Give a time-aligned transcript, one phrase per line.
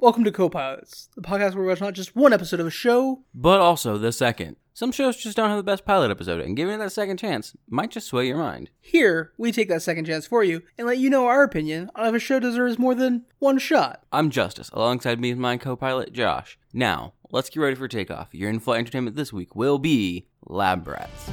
[0.00, 3.24] Welcome to Co-Pilots, the podcast where we watch not just one episode of a show.
[3.34, 4.54] But also the second.
[4.72, 7.56] Some shows just don't have the best pilot episode, and giving it that second chance
[7.68, 8.70] might just sway your mind.
[8.80, 12.06] Here, we take that second chance for you and let you know our opinion on
[12.06, 14.04] if a show deserves more than one shot.
[14.12, 16.60] I'm Justice, alongside me is my co-pilot Josh.
[16.72, 18.32] Now, let's get ready for takeoff.
[18.32, 21.28] Your in-flight entertainment this week will be Lab Rats.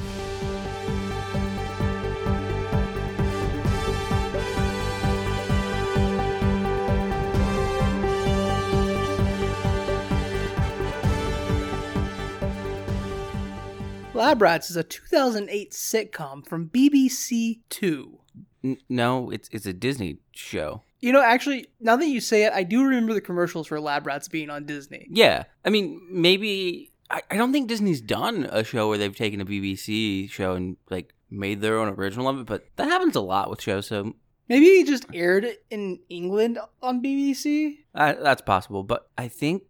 [14.16, 18.20] Lab Rats is a 2008 sitcom from BBC Two.
[18.64, 20.82] N- no, it's it's a Disney show.
[21.00, 24.06] You know, actually, now that you say it, I do remember the commercials for Lab
[24.06, 25.06] Rats being on Disney.
[25.10, 29.40] Yeah, I mean maybe I, I don't think Disney's done a show where they've taken
[29.40, 33.20] a BBC show and like made their own original of it, but that happens a
[33.20, 33.86] lot with shows.
[33.86, 34.14] So
[34.48, 37.78] Maybe it just aired it in England on BBC.
[37.96, 38.84] uh, that's possible.
[38.84, 39.64] But I think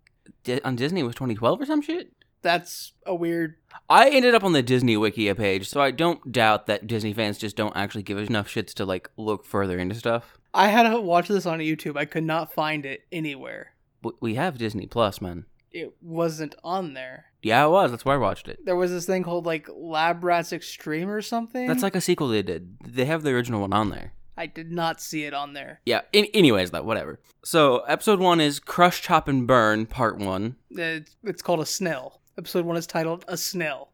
[0.44, 2.12] Di- on Disney it was 2012 or some shit.
[2.46, 3.56] That's a weird.
[3.90, 7.38] I ended up on the Disney Wikia page, so I don't doubt that Disney fans
[7.38, 10.38] just don't actually give enough shits to like look further into stuff.
[10.54, 11.96] I had to watch this on YouTube.
[11.96, 13.72] I could not find it anywhere.
[14.04, 15.44] W- We have Disney Plus, man.
[15.72, 17.26] It wasn't on there.
[17.42, 17.90] Yeah, it was.
[17.90, 18.64] That's where I watched it.
[18.64, 21.66] There was this thing called like Lab Rats Extreme or something.
[21.66, 22.76] That's like a sequel they did.
[22.86, 24.12] They have the original one on there.
[24.38, 25.80] I did not see it on there.
[25.84, 26.02] Yeah.
[26.12, 27.18] In- anyways, though, whatever.
[27.44, 30.56] So episode one is Crush, Chop, and Burn, part one.
[30.70, 32.20] It's, it's called a Snell.
[32.38, 33.90] Episode one is titled a Snell.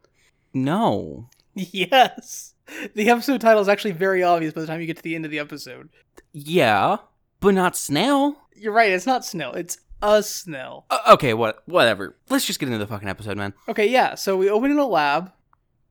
[0.53, 1.29] No.
[1.55, 2.55] Yes.
[2.95, 5.27] The episode title is actually very obvious by the time you get to the end
[5.27, 5.91] of the episode.
[6.33, 6.97] Yeah,
[7.41, 8.39] but not snail.
[8.57, 10.87] You're right, it's not Snell, it's a Snell.
[10.89, 11.63] Uh, okay, what?
[11.67, 12.17] Whatever.
[12.31, 13.53] Let's just get into the fucking episode, man.
[13.69, 15.31] Okay, yeah, so we open in a lab.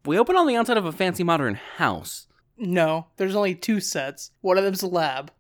[0.04, 2.26] We open on the outside of a fancy modern house.
[2.58, 4.32] No, there's only two sets.
[4.42, 5.32] One of them's a lab.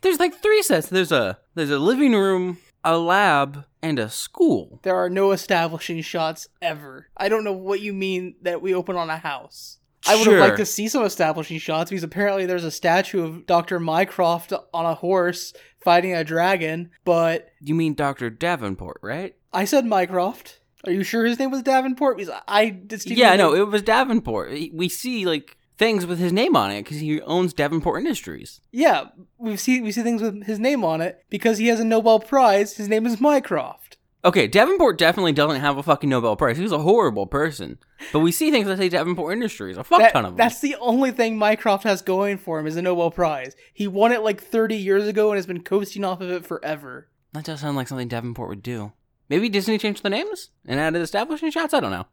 [0.00, 0.88] There's like three sets.
[0.88, 4.80] There's a there's a living room, a lab, and a school.
[4.82, 7.08] There are no establishing shots ever.
[7.16, 9.78] I don't know what you mean that we open on a house.
[10.06, 10.40] I would have Sure.
[10.40, 13.80] liked to see some establishing shots because apparently there's a statue of Dr.
[13.80, 18.28] Mycroft on a horse fighting a dragon, but You mean Dr.
[18.28, 19.34] Davenport, right?
[19.52, 20.60] I said Mycroft.
[20.86, 22.18] Are you sure his name was Davenport?
[22.18, 24.50] Because I distinctly yeah, no, it was Davenport.
[24.74, 28.60] We see like things with his name on it because he owns Davenport Industries.
[28.72, 29.06] yeah,
[29.38, 32.20] we see we see things with his name on it because he has a Nobel
[32.20, 32.76] Prize.
[32.76, 33.96] His name is Mycroft.
[34.24, 36.56] Okay, Davenport definitely doesn't have a fucking Nobel Prize.
[36.56, 37.76] He's a horrible person.
[38.10, 39.76] But we see things that say Davenport Industries.
[39.76, 40.36] A fuck That- ton of them.
[40.38, 43.54] That's the only thing Mycroft has going for him is a Nobel Prize.
[43.74, 47.08] He won it like 30 years ago and has been coasting off of it forever.
[47.34, 48.92] That does sound like something Davenport would do.
[49.28, 51.74] Maybe Disney changed the names and added establishing shots.
[51.74, 52.06] I don't know.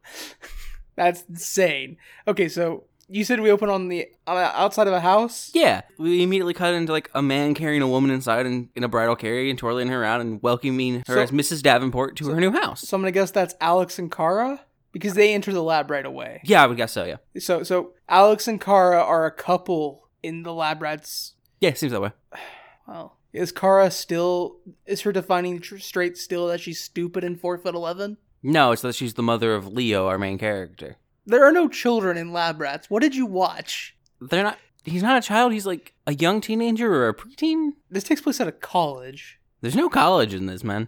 [0.97, 1.95] That's insane.
[2.27, 5.51] Okay, so you said we open on the on the outside of a house.
[5.53, 8.87] Yeah, we immediately cut into like a man carrying a woman inside and in a
[8.87, 11.61] bridal carriage and twirling her around and welcoming her So- as Mrs.
[11.61, 12.81] Davenport to her new house.
[12.87, 14.61] So I'm gonna guess that's Alex and Kara
[14.91, 16.41] because they enter the lab right away.
[16.43, 17.05] Yeah, I would guess so.
[17.05, 21.33] Yeah, So so Alex and Kara are a couple in the lab rats.
[21.59, 22.11] yeah, seems that way.
[22.87, 27.57] Well, is Kara still is her defining tr- straight still that she's stupid and four
[27.57, 28.17] foot eleven?
[28.43, 30.97] No, it's that she's the mother of Leo, our main character.
[31.31, 32.89] There are no children in lab rats.
[32.89, 33.95] What did you watch?
[34.19, 34.57] They're not.
[34.83, 35.53] He's not a child.
[35.53, 37.73] He's like a young teenager or a preteen.
[37.89, 39.39] This takes place at a college.
[39.61, 40.87] There's no college in this, man.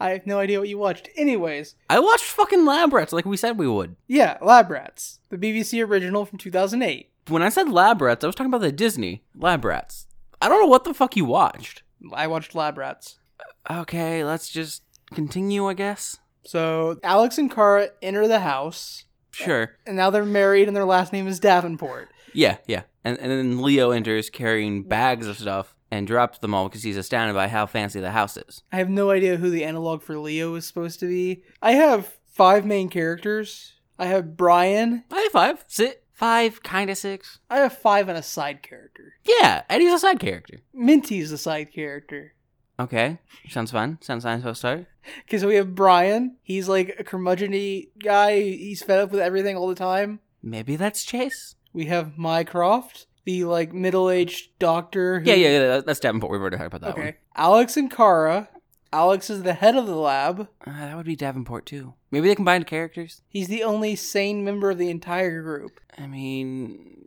[0.00, 1.08] I have no idea what you watched.
[1.16, 3.94] Anyways, I watched fucking Lab Rats like we said we would.
[4.08, 7.10] yeah, Lab Rats, the BBC original from 2008.
[7.28, 10.08] When I said Lab Rats, I was talking about the Disney Lab Rats.
[10.40, 11.84] I don't know what the fuck you watched.
[12.12, 13.20] I watched Lab Rats.
[13.70, 14.82] Okay, let's just
[15.14, 16.18] continue, I guess.
[16.44, 19.76] So Alex and Kara enter the house, Sure.
[19.86, 22.08] and now they're married, and their last name is Davenport.
[22.34, 22.82] Yeah, yeah.
[23.04, 26.96] And and then Leo enters carrying bags of stuff and drops them all because he's
[26.96, 28.62] astounded by how fancy the house is.
[28.72, 31.42] I have no idea who the analog for Leo is supposed to be.
[31.60, 33.74] I have five main characters.
[33.98, 35.04] I have Brian.
[35.10, 35.64] I have five.
[35.68, 35.98] Sit.
[36.14, 37.40] Five, kinda six.
[37.50, 39.14] I have five and a side character.
[39.24, 40.60] Yeah, Eddy's a side character.
[40.72, 42.34] Minty's a side character.
[42.78, 43.18] Okay.
[43.48, 43.98] Sounds fun.
[44.00, 44.86] Sounds fine so start.
[45.22, 46.36] Okay, so we have Brian.
[46.42, 47.52] He's like a curmudgeon
[47.98, 48.40] guy.
[48.40, 50.20] He's fed up with everything all the time.
[50.42, 51.54] Maybe that's Chase.
[51.72, 55.20] We have Mycroft, the like middle-aged doctor.
[55.20, 55.80] Who, Yeah, yeah, yeah.
[55.80, 56.32] That's Davenport.
[56.32, 58.48] We've already talked about that Okay, Alex and Kara.
[58.92, 60.48] Alex is the head of the lab.
[60.66, 61.94] Uh, that would be Davenport too.
[62.10, 63.22] Maybe they combined characters.
[63.28, 65.80] He's the only sane member of the entire group.
[65.96, 67.06] I mean,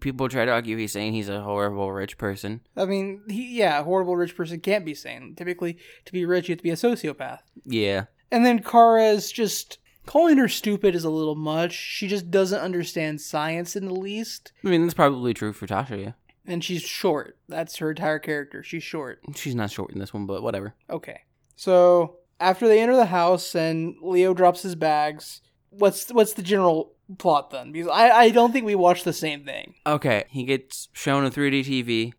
[0.00, 2.60] people try to argue he's saying he's a horrible rich person.
[2.76, 5.34] I mean, he, yeah, a horrible rich person can't be sane.
[5.36, 7.40] Typically, to be rich, you have to be a sociopath.
[7.64, 8.04] Yeah.
[8.30, 11.72] And then Kara is just calling her stupid is a little much.
[11.72, 16.02] She just doesn't understand science in the least, I mean, that's probably true for Tasha,
[16.02, 16.12] yeah.
[16.46, 17.38] and she's short.
[17.48, 18.62] That's her entire character.
[18.62, 19.20] She's short.
[19.36, 20.74] She's not short in this one, but whatever.
[20.90, 21.20] Okay.
[21.56, 26.92] So after they enter the house and Leo drops his bags, what's what's the general
[27.18, 27.72] plot then?
[27.72, 29.74] Because I, I don't think we watched the same thing.
[29.86, 32.12] Okay, he gets shown a 3D TV.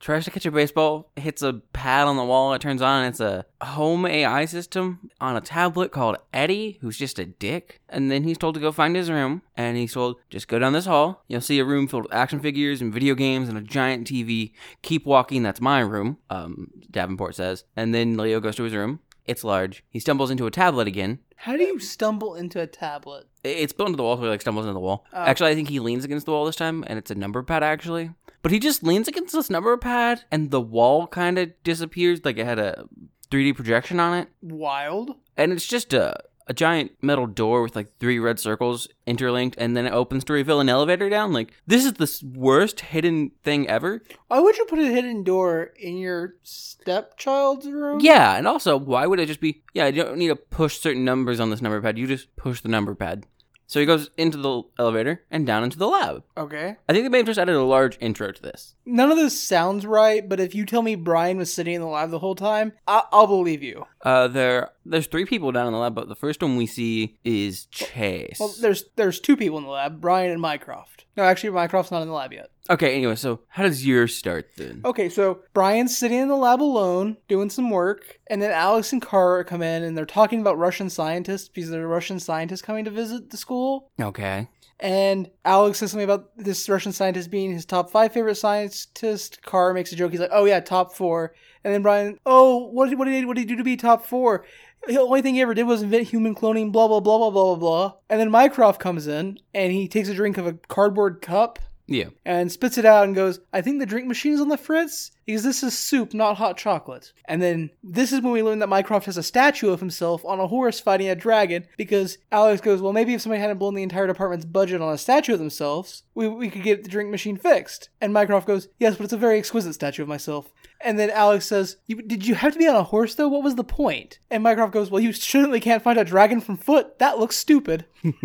[0.00, 2.54] Tries to catch a baseball, hits a pad on the wall.
[2.54, 3.04] It turns on.
[3.04, 7.80] It's a home AI system on a tablet called Eddy, who's just a dick.
[7.88, 9.42] And then he's told to go find his room.
[9.56, 11.24] And he's told just go down this hall.
[11.26, 14.52] You'll see a room filled with action figures and video games and a giant TV.
[14.82, 15.42] Keep walking.
[15.42, 16.18] That's my room.
[16.30, 17.64] Um, Davenport says.
[17.76, 19.00] And then Leo goes to his room.
[19.24, 19.82] It's large.
[19.90, 21.18] He stumbles into a tablet again.
[21.42, 23.28] How do you stumble into a tablet?
[23.44, 25.06] It's built into the wall, so he like stumbles into the wall.
[25.12, 25.18] Oh.
[25.22, 27.62] Actually, I think he leans against the wall this time, and it's a number pad
[27.62, 28.10] actually.
[28.42, 32.38] But he just leans against this number pad, and the wall kind of disappears, like
[32.38, 32.86] it had a
[33.30, 35.14] 3D projection on it, Wild.
[35.36, 36.16] and it's just a
[36.48, 40.32] a giant metal door with like three red circles interlinked, and then it opens to
[40.32, 41.32] reveal an elevator down.
[41.32, 44.02] Like this is the worst hidden thing ever.
[44.28, 48.00] Why would you put a hidden door in your stepchild's room?
[48.00, 49.62] Yeah, and also, why would it just be?
[49.74, 51.98] Yeah, you don't need to push certain numbers on this number pad.
[51.98, 53.26] You just push the number pad.
[53.70, 56.22] So he goes into the elevator and down into the lab.
[56.38, 56.76] Okay.
[56.88, 58.74] I think they may have just added a large intro to this.
[58.86, 61.86] None of this sounds right, but if you tell me Brian was sitting in the
[61.86, 63.84] lab the whole time, I- I'll believe you.
[64.00, 67.18] Uh, there, there's three people down in the lab, but the first one we see
[67.24, 68.38] is Chase.
[68.40, 71.04] Well, there's there's two people in the lab, Brian and Mycroft.
[71.16, 72.50] No, actually, Mycroft's not in the lab yet.
[72.70, 74.82] okay, anyway, so how does yours start then?
[74.84, 79.02] Okay, so Brian's sitting in the lab alone, doing some work, and then Alex and
[79.02, 82.84] Kara come in and they're talking about Russian scientists because there are Russian scientists coming
[82.84, 83.90] to visit the school.
[84.00, 84.48] Okay.
[84.80, 89.40] And Alex says something about this Russian scientist being his top five favorite scientist.
[89.44, 90.12] Kara makes a joke.
[90.12, 91.34] He's like, "Oh yeah, top four.
[91.64, 93.76] And then Brian, "Oh, what did what did he, what did he do to be
[93.76, 94.44] top four?
[94.86, 96.72] The only thing he ever did was invent human cloning.
[96.72, 100.08] Blah blah blah blah blah blah blah." And then Mycroft comes in and he takes
[100.08, 102.10] a drink of a cardboard cup Yeah.
[102.24, 105.10] and spits it out and goes, I think the drink machine is on the fritz
[105.24, 107.12] because this is soup, not hot chocolate.
[107.24, 110.38] And then this is when we learn that Mycroft has a statue of himself on
[110.38, 113.82] a horse fighting a dragon because Alex goes, Well, maybe if somebody hadn't blown the
[113.82, 117.36] entire department's budget on a statue of themselves, we, we could get the drink machine
[117.36, 117.88] fixed.
[118.00, 120.52] And Mycroft goes, Yes, but it's a very exquisite statue of myself.
[120.80, 123.28] And then Alex says, you, Did you have to be on a horse though?
[123.28, 124.18] What was the point?
[124.30, 126.98] And Mycroft goes, Well, you certainly can't find a dragon from foot.
[126.98, 127.86] That looks stupid.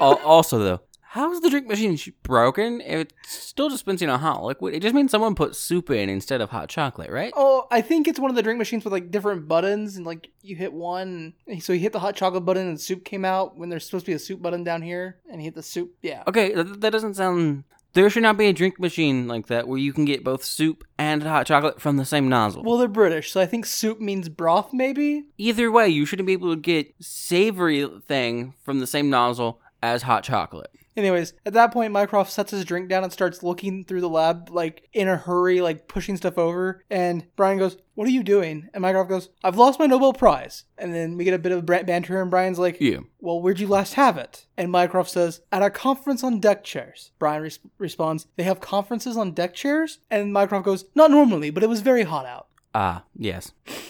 [0.00, 0.80] Also, though,
[1.12, 2.80] how's the drink machine broken?
[2.80, 4.74] It's still dispensing a hot liquid.
[4.74, 7.34] It just means someone put soup in instead of hot chocolate, right?
[7.36, 10.30] Oh, I think it's one of the drink machines with like different buttons, and like
[10.40, 13.68] you hit one, so you hit the hot chocolate button, and soup came out when
[13.68, 15.92] there's supposed to be a soup button down here, and you hit the soup.
[16.00, 16.22] Yeah.
[16.26, 17.64] Okay, that, that doesn't sound.
[17.92, 20.82] There should not be a drink machine like that where you can get both soup
[20.96, 22.62] and hot chocolate from the same nozzle.
[22.64, 25.26] Well, they're British, so I think soup means broth, maybe.
[25.36, 30.04] Either way, you shouldn't be able to get savory thing from the same nozzle as
[30.04, 30.70] hot chocolate.
[30.96, 34.50] Anyways, at that point, Mycroft sets his drink down and starts looking through the lab,
[34.50, 36.84] like in a hurry, like pushing stuff over.
[36.90, 40.64] And Brian goes, "What are you doing?" And Mycroft goes, "I've lost my Nobel Prize."
[40.76, 42.98] And then we get a bit of banter, and Brian's like, Yeah.
[43.20, 44.46] Well, where'd you last have it?
[44.56, 47.12] And Mycroft says, At a conference on deck chairs.
[47.20, 50.00] Brian res- responds, They have conferences on deck chairs?
[50.10, 52.48] And Mycroft goes, Not normally, but it was very hot out.
[52.74, 53.52] Ah, yes.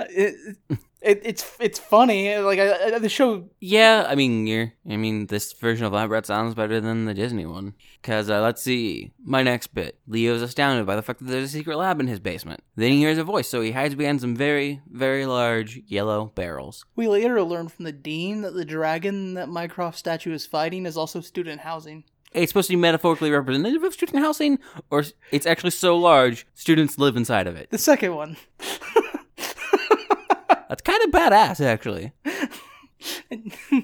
[0.00, 0.56] It,
[1.00, 2.36] it, it's it's funny.
[2.38, 3.48] Like, I, I, the show.
[3.60, 4.72] Yeah, I mean, you're.
[4.88, 7.74] I mean, this version of Lab Rat sounds better than the Disney one.
[8.02, 9.98] Cause uh, let's see, my next bit.
[10.06, 12.62] Leo's astounded by the fact that there's a secret lab in his basement.
[12.76, 16.84] Then he hears a voice, so he hides behind some very, very large yellow barrels.
[16.96, 20.96] We later learn from the dean that the dragon that Mycroft statue is fighting is
[20.96, 22.04] also student housing.
[22.32, 26.98] It's supposed to be metaphorically representative of student housing, or it's actually so large students
[26.98, 27.70] live inside of it.
[27.70, 28.36] The second one.
[30.80, 32.12] That's kind of badass, actually.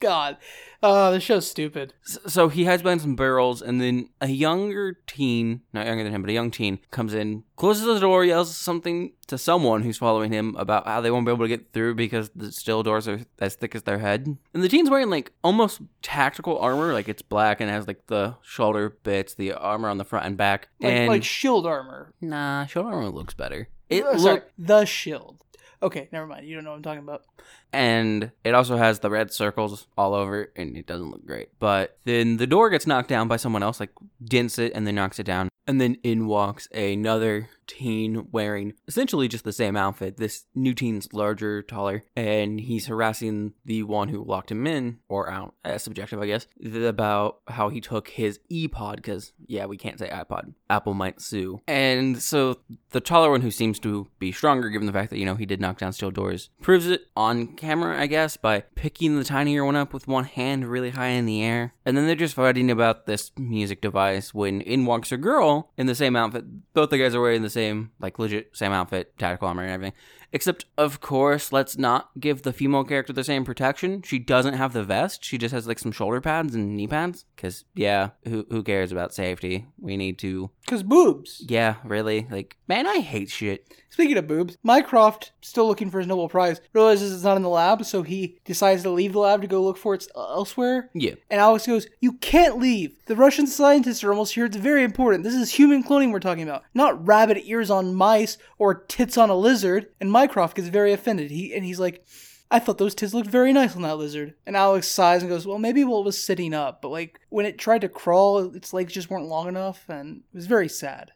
[0.00, 0.36] God.
[0.82, 1.94] Oh, the show's stupid.
[2.04, 6.20] So he hides behind some barrels, and then a younger teen, not younger than him,
[6.20, 10.30] but a young teen, comes in, closes the door, yells something to someone who's following
[10.32, 13.22] him about how they won't be able to get through because the steel doors are
[13.40, 14.36] as thick as their head.
[14.52, 18.36] And the teen's wearing like almost tactical armor, like it's black and has like the
[18.42, 20.68] shoulder bits, the armor on the front and back.
[20.80, 22.12] Like, and like shield armor.
[22.20, 23.68] nah, shield armor looks better.
[23.88, 25.42] It Uh, look sorry, the shield.
[25.82, 26.46] Okay, never mind.
[26.46, 27.24] You don't know what I'm talking about.
[27.72, 31.48] and it also has the red circles all over and it doesn't look great.
[31.58, 33.90] But then the door gets knocked down by someone else, like
[34.24, 35.48] dents it and then knocks it down.
[35.66, 40.16] And then in walks another teen wearing essentially just the same outfit.
[40.16, 45.30] This new teen's larger, taller, and he's harassing the one who locked him in, or
[45.30, 49.98] out, as subjective, I guess, about how he took his ePod, because, yeah, we can't
[49.98, 50.54] say iPod.
[50.70, 51.60] Apple might sue.
[51.66, 52.58] And so
[52.90, 55.46] the taller one, who seems to be stronger given the fact that, you know, he
[55.46, 59.64] did knock down steel doors, proves it on camera, I guess, by picking the tinier
[59.64, 61.74] one up with one hand really high in the air.
[61.84, 65.86] And then they're just fighting about this music device when in walks a girl in
[65.86, 66.44] the same outfit.
[66.74, 69.94] Both the guys are wearing the same, like legit same outfit, tactical armor and everything.
[70.36, 74.02] Except, of course, let's not give the female character the same protection.
[74.02, 75.24] She doesn't have the vest.
[75.24, 77.24] She just has like some shoulder pads and knee pads.
[77.38, 79.64] Cause yeah, who who cares about safety?
[79.78, 80.50] We need to.
[80.66, 81.42] Cause boobs.
[81.48, 82.26] Yeah, really.
[82.30, 83.72] Like, man, I hate shit.
[83.96, 87.48] Speaking of boobs, Mycroft, still looking for his Nobel Prize, realizes it's not in the
[87.48, 90.90] lab, so he decides to leave the lab to go look for it elsewhere.
[90.92, 91.14] Yeah.
[91.30, 92.94] And Alex goes, You can't leave.
[93.06, 94.44] The Russian scientists are almost here.
[94.44, 95.24] It's very important.
[95.24, 99.30] This is human cloning we're talking about, not rabbit ears on mice or tits on
[99.30, 99.86] a lizard.
[99.98, 101.30] And Mycroft gets very offended.
[101.30, 102.04] He and he's like,
[102.50, 104.34] I thought those tits looked very nice on that lizard.
[104.46, 107.46] And Alex sighs and goes, Well, maybe while it was sitting up, but like when
[107.46, 111.12] it tried to crawl, its legs just weren't long enough, and it was very sad.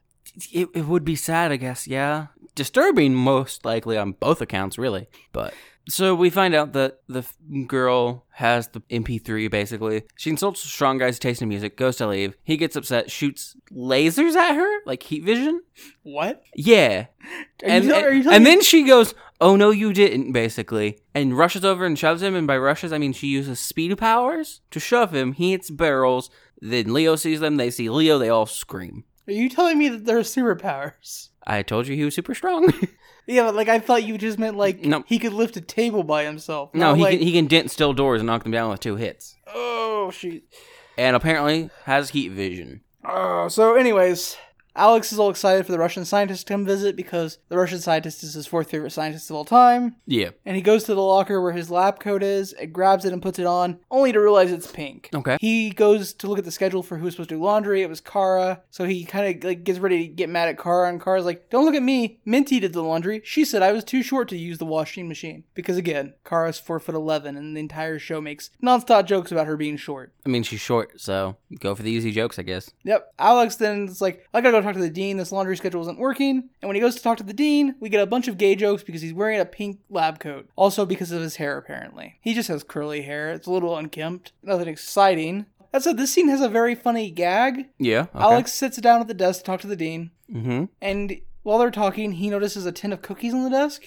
[0.52, 2.28] It, it would be sad, I guess, yeah.
[2.54, 5.08] Disturbing, most likely, on both accounts, really.
[5.32, 5.54] But.
[5.88, 7.24] So we find out that the
[7.66, 10.02] girl has the MP3 basically.
[10.16, 12.36] She insults Strong Guy's taste in music, goes to leave.
[12.42, 15.62] He gets upset, shoots lasers at her, like heat vision.
[16.02, 16.42] What?
[16.54, 17.06] Yeah.
[17.64, 21.64] Are and, you, and, and then she goes, "Oh no, you didn't," basically, and rushes
[21.64, 22.34] over and shoves him.
[22.34, 25.32] And by rushes, I mean she uses speed powers to shove him.
[25.32, 26.30] He hits barrels.
[26.60, 27.56] Then Leo sees them.
[27.56, 28.18] They see Leo.
[28.18, 29.04] They all scream.
[29.26, 31.28] Are you telling me that there are superpowers?
[31.46, 32.72] I told you he was super strong.
[33.30, 35.04] Yeah, but like I thought you just meant like No.
[35.06, 36.74] he could lift a table by himself.
[36.74, 38.96] no, he like, can, he can dent steel doors and knock them down with two
[38.96, 39.36] hits.
[39.46, 40.42] Oh shoot.
[40.98, 42.80] And apparently has heat vision.
[43.04, 44.36] Oh, so anyways,
[44.80, 48.22] Alex is all excited for the Russian scientist to come visit because the Russian scientist
[48.22, 49.96] is his fourth favorite scientist of all time.
[50.06, 50.30] Yeah.
[50.46, 53.20] And he goes to the locker where his lab coat is, and grabs it and
[53.20, 55.10] puts it on, only to realize it's pink.
[55.14, 55.36] Okay.
[55.38, 57.82] He goes to look at the schedule for who's supposed to do laundry.
[57.82, 60.88] It was Kara, so he kind of like gets ready to get mad at Kara,
[60.88, 62.18] and Kara's like, "Don't look at me.
[62.24, 63.20] Minty did the laundry.
[63.22, 66.80] She said I was too short to use the washing machine because again, Kara's four
[66.80, 70.42] foot eleven, and the entire show makes nonstop jokes about her being short." I mean,
[70.42, 72.70] she's short, so go for the easy jokes, I guess.
[72.84, 73.12] Yep.
[73.18, 75.16] Alex then is like, I gotta go talk to the dean.
[75.16, 76.48] This laundry schedule isn't working.
[76.62, 78.54] And when he goes to talk to the dean, we get a bunch of gay
[78.54, 80.48] jokes because he's wearing a pink lab coat.
[80.56, 82.18] Also because of his hair, apparently.
[82.20, 83.32] He just has curly hair.
[83.32, 84.32] It's a little unkempt.
[84.42, 85.46] Nothing exciting.
[85.72, 87.68] That said, this scene has a very funny gag.
[87.78, 88.06] Yeah.
[88.14, 88.24] Okay.
[88.24, 90.10] Alex sits down at the desk to talk to the dean.
[90.32, 90.64] Mm-hmm.
[90.80, 93.84] And while they're talking, he notices a tin of cookies on the desk.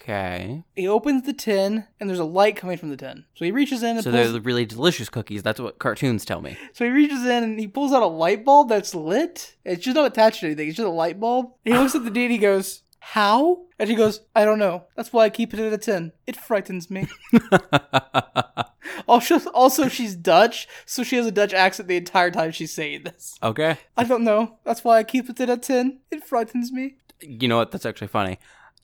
[0.00, 0.62] Okay.
[0.76, 3.24] He opens the tin, and there's a light coming from the tin.
[3.34, 5.42] So he reaches in and So pulls they're the really delicious cookies.
[5.42, 6.56] That's what cartoons tell me.
[6.72, 9.56] So he reaches in and he pulls out a light bulb that's lit.
[9.64, 10.68] It's just not attached to anything.
[10.68, 11.52] It's just a light bulb.
[11.64, 12.30] And he looks at the dean.
[12.30, 14.84] He goes, "How?" And she goes, "I don't know.
[14.96, 16.12] That's why I keep it at a tin.
[16.26, 17.08] It frightens me."
[19.08, 23.02] also, also she's Dutch, so she has a Dutch accent the entire time she's saying
[23.04, 23.36] this.
[23.42, 23.78] okay.
[23.96, 24.58] I don't know.
[24.64, 25.98] That's why I keep it at a tin.
[26.10, 26.96] It frightens me.
[27.20, 27.72] You know what?
[27.72, 28.38] That's actually funny.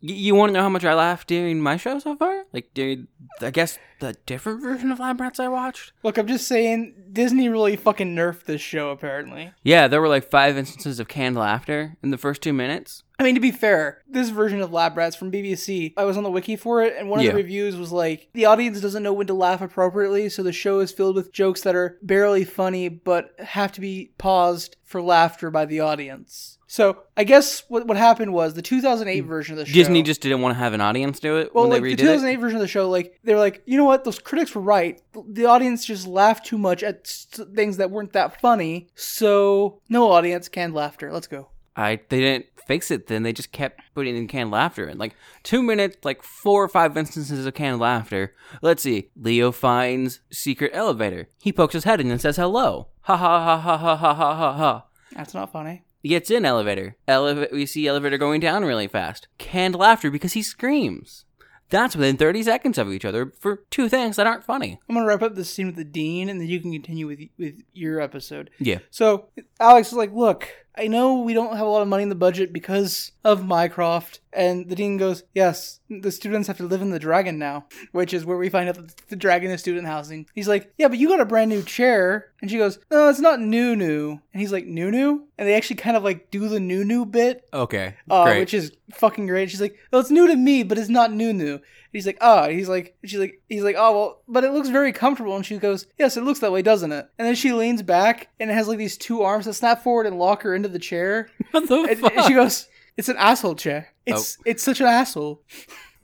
[0.07, 2.45] You want to know how much I laughed during my show so far?
[2.53, 3.09] Like during,
[3.41, 5.93] I guess, the different version of Lab Rats I watched?
[6.03, 8.91] Look, I'm just saying, Disney really fucking nerfed this show.
[8.91, 9.53] Apparently.
[9.63, 13.03] Yeah, there were like five instances of canned laughter in the first two minutes.
[13.19, 16.23] I mean, to be fair, this version of Lab Rats from BBC, I was on
[16.25, 17.31] the wiki for it, and one of Yeah.
[17.31, 20.81] the reviews was like, the audience doesn't know when to laugh appropriately, so the show
[20.81, 25.51] is filled with jokes that are barely funny, but have to be paused for laughter
[25.51, 26.59] by the audience.
[26.75, 29.27] So I guess what what happened was the 2008 mm.
[29.29, 29.75] version of the show.
[29.75, 32.03] Disney just didn't want to have an audience do it well, when like they the
[32.03, 34.57] redid 2008 version of the show, like they were like, you know what, those critics
[34.57, 35.01] were right.
[35.29, 40.49] The audience just laughed too much at things that weren't that funny, so no audience
[40.49, 41.13] canned laughter.
[41.13, 41.47] Let's go.
[41.77, 43.07] I they didn't fix it.
[43.07, 45.15] Then they just kept putting in canned laughter and like
[45.45, 48.35] two minutes, like four or five instances of canned laughter.
[48.63, 49.11] Let's see.
[49.15, 51.29] Leo finds secret elevator.
[51.41, 52.89] He pokes his head in and says hello.
[53.03, 54.85] Ha ha ha ha ha ha ha ha ha.
[55.15, 55.85] That's not funny.
[56.05, 56.97] He gets in elevator.
[57.09, 59.27] Eleva- we see elevator going down really fast.
[59.39, 61.25] Canned laughter because he screams.
[61.71, 64.79] That's within 30 seconds of each other for two things that aren't funny.
[64.87, 67.21] I'm gonna wrap up this scene with the dean, and then you can continue with
[67.39, 68.51] with your episode.
[68.59, 68.81] Yeah.
[68.91, 70.47] So Alex is like, "Look,
[70.77, 74.21] I know we don't have a lot of money in the budget because of Mycroft,"
[74.33, 78.13] and the dean goes, "Yes, the students have to live in the dragon now," which
[78.13, 80.27] is where we find out that the dragon is student housing.
[80.35, 83.21] He's like, "Yeah, but you got a brand new chair," and she goes, "No, it's
[83.21, 86.49] not new new," and he's like, "New new," and they actually kind of like do
[86.49, 87.95] the new new bit Okay.
[88.11, 89.51] uh, which is fucking great.
[89.51, 91.61] She's like, "Well, it's new to me, but it's not new new."
[91.95, 94.93] He's like, "Oh," he's like, she's like, he's like, "Oh, well, but it looks very
[94.93, 97.83] comfortable." And she goes, "Yes, it looks that way, doesn't it?" And then she leans
[97.83, 100.69] back, and it has like these two arms that snap forward and lock her into
[100.69, 101.31] the chair.
[101.53, 102.15] what the And, fuck?
[102.17, 103.89] and she goes, "It's an asshole chair.
[104.05, 104.43] It's oh.
[104.45, 105.43] it's such an asshole."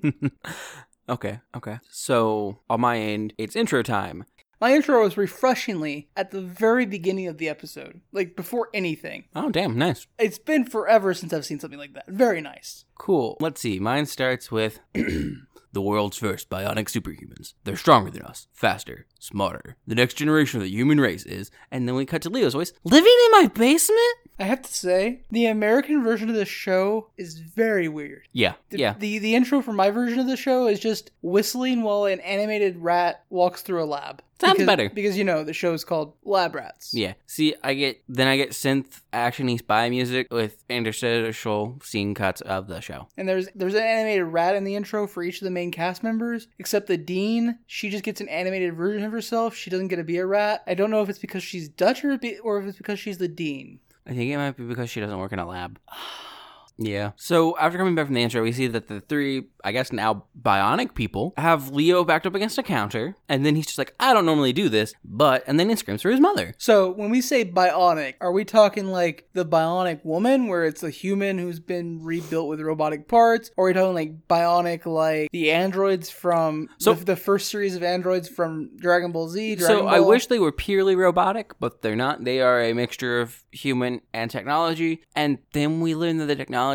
[1.09, 1.39] okay.
[1.55, 1.79] Okay.
[1.89, 4.25] So on my end, it's intro time.
[4.59, 9.25] My intro was refreshingly at the very beginning of the episode, like before anything.
[9.35, 9.77] Oh, damn.
[9.77, 10.07] Nice.
[10.17, 12.07] It's been forever since I've seen something like that.
[12.07, 12.85] Very nice.
[12.97, 13.37] Cool.
[13.39, 13.77] Let's see.
[13.79, 14.79] Mine starts with
[15.77, 17.53] the world's first bionic superhumans.
[17.63, 19.77] They're stronger than us, faster, smarter.
[19.85, 21.51] The next generation of the human race is.
[21.69, 24.17] And then we cut to Leo's voice living in my basement?
[24.39, 28.27] I have to say, the American version of the show is very weird.
[28.33, 28.95] Yeah, The, yeah.
[28.97, 32.77] The the intro for my version of the show is just whistling while an animated
[32.77, 34.23] rat walks through a lab.
[34.39, 34.89] Sounds because, better.
[34.89, 36.93] because you know the show is called Lab Rats.
[36.93, 37.13] Yeah.
[37.25, 42.67] See, I get then I get synth actiony spy music with interstitial scene cuts of
[42.67, 43.07] the show.
[43.17, 46.03] And there's there's an animated rat in the intro for each of the main cast
[46.03, 47.57] members, except the dean.
[47.65, 49.55] She just gets an animated version of herself.
[49.55, 50.63] She doesn't get to be a rat.
[50.67, 53.17] I don't know if it's because she's Dutch or, be- or if it's because she's
[53.17, 53.79] the dean.
[54.05, 55.79] I think it might be because she doesn't work in a lab.
[56.77, 57.11] Yeah.
[57.15, 60.25] So after coming back from the intro, we see that the three, I guess now
[60.39, 64.13] bionic people, have Leo backed up against a counter, and then he's just like, I
[64.13, 66.53] don't normally do this, but, and then he screams for his mother.
[66.57, 70.89] So when we say bionic, are we talking like the bionic woman, where it's a
[70.89, 75.51] human who's been rebuilt with robotic parts, or are we talking like bionic like the
[75.51, 79.55] androids from So- the, the first series of androids from Dragon Ball Z?
[79.55, 82.23] Dragon so I wish they were purely robotic, but they're not.
[82.23, 85.01] They are a mixture of human and technology.
[85.15, 86.66] And then we learn that the technology,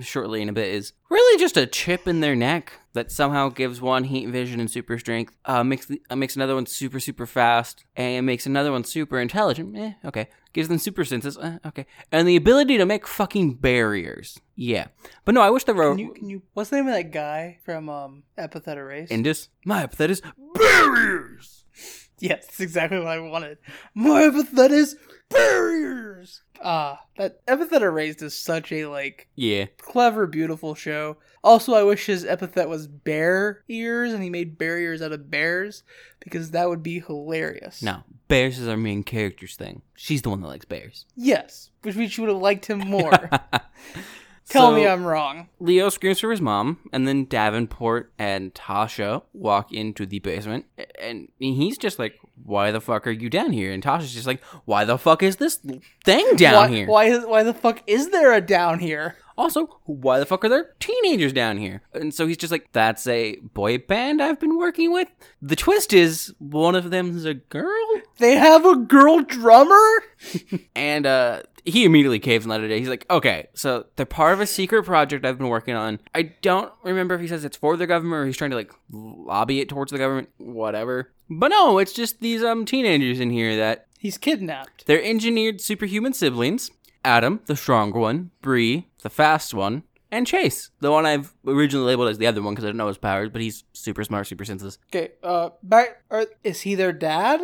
[0.00, 3.80] shortly in a bit, is really just a chip in their neck that somehow gives
[3.80, 7.26] one heat vision and super strength, uh, makes the, uh, makes another one super super
[7.26, 9.76] fast, and makes another one super intelligent.
[9.76, 10.28] Eh, okay.
[10.52, 11.36] Gives them super senses.
[11.36, 11.86] Eh, okay.
[12.10, 14.38] And the ability to make fucking barriers.
[14.54, 14.86] Yeah.
[15.26, 16.42] But no, I wish the ro- Can you, can you?
[16.54, 19.10] What's the name of that guy from um Epithet Erase?
[19.10, 19.48] Indus.
[19.64, 20.22] My epithet is
[20.54, 21.64] barriers.
[22.18, 23.58] Yes, that's exactly what I wanted.
[23.94, 24.96] My epithet is
[25.28, 26.42] barriers.
[26.62, 29.66] Ah, that epithet erased is such a like Yeah.
[29.78, 31.18] clever, beautiful show.
[31.44, 35.82] Also, I wish his epithet was bear ears and he made barriers out of bears
[36.20, 37.82] because that would be hilarious.
[37.82, 39.82] No, bears is our main character's thing.
[39.94, 41.04] She's the one that likes bears.
[41.14, 43.30] Yes, which means you would have liked him more.
[44.48, 45.48] Tell me I'm wrong.
[45.58, 50.66] Leo screams for his mom, and then Davenport and Tasha walk into the basement,
[51.00, 54.42] and he's just like, "Why the fuck are you down here?" And Tasha's just like,
[54.64, 55.56] "Why the fuck is this
[56.04, 59.16] thing down why, here?" Why, why the fuck is there a down here?
[59.38, 61.82] Also, why the fuck are there teenagers down here?
[61.92, 65.08] And so he's just like, "That's a boy band I've been working with."
[65.42, 70.04] The twist is one of them's a girl, They have a girl drummer?
[70.76, 72.78] and uh, he immediately caves on that day.
[72.78, 75.98] He's like, "Okay, so they're part of a secret project I've been working on.
[76.14, 78.72] I don't remember if he says it's for the government or he's trying to like
[78.90, 83.56] lobby it towards the government, whatever." But no, it's just these um teenagers in here
[83.56, 84.86] that He's kidnapped.
[84.86, 86.70] they're engineered superhuman siblings.
[87.04, 92.08] Adam, the strong one, Bree, the fast one, and Chase, the one I've originally labeled
[92.08, 94.44] as the other one because I don't know his powers, but he's super smart, super
[94.44, 94.78] senses.
[94.92, 96.02] Okay, uh, back.
[96.10, 97.42] Are, is he their dad?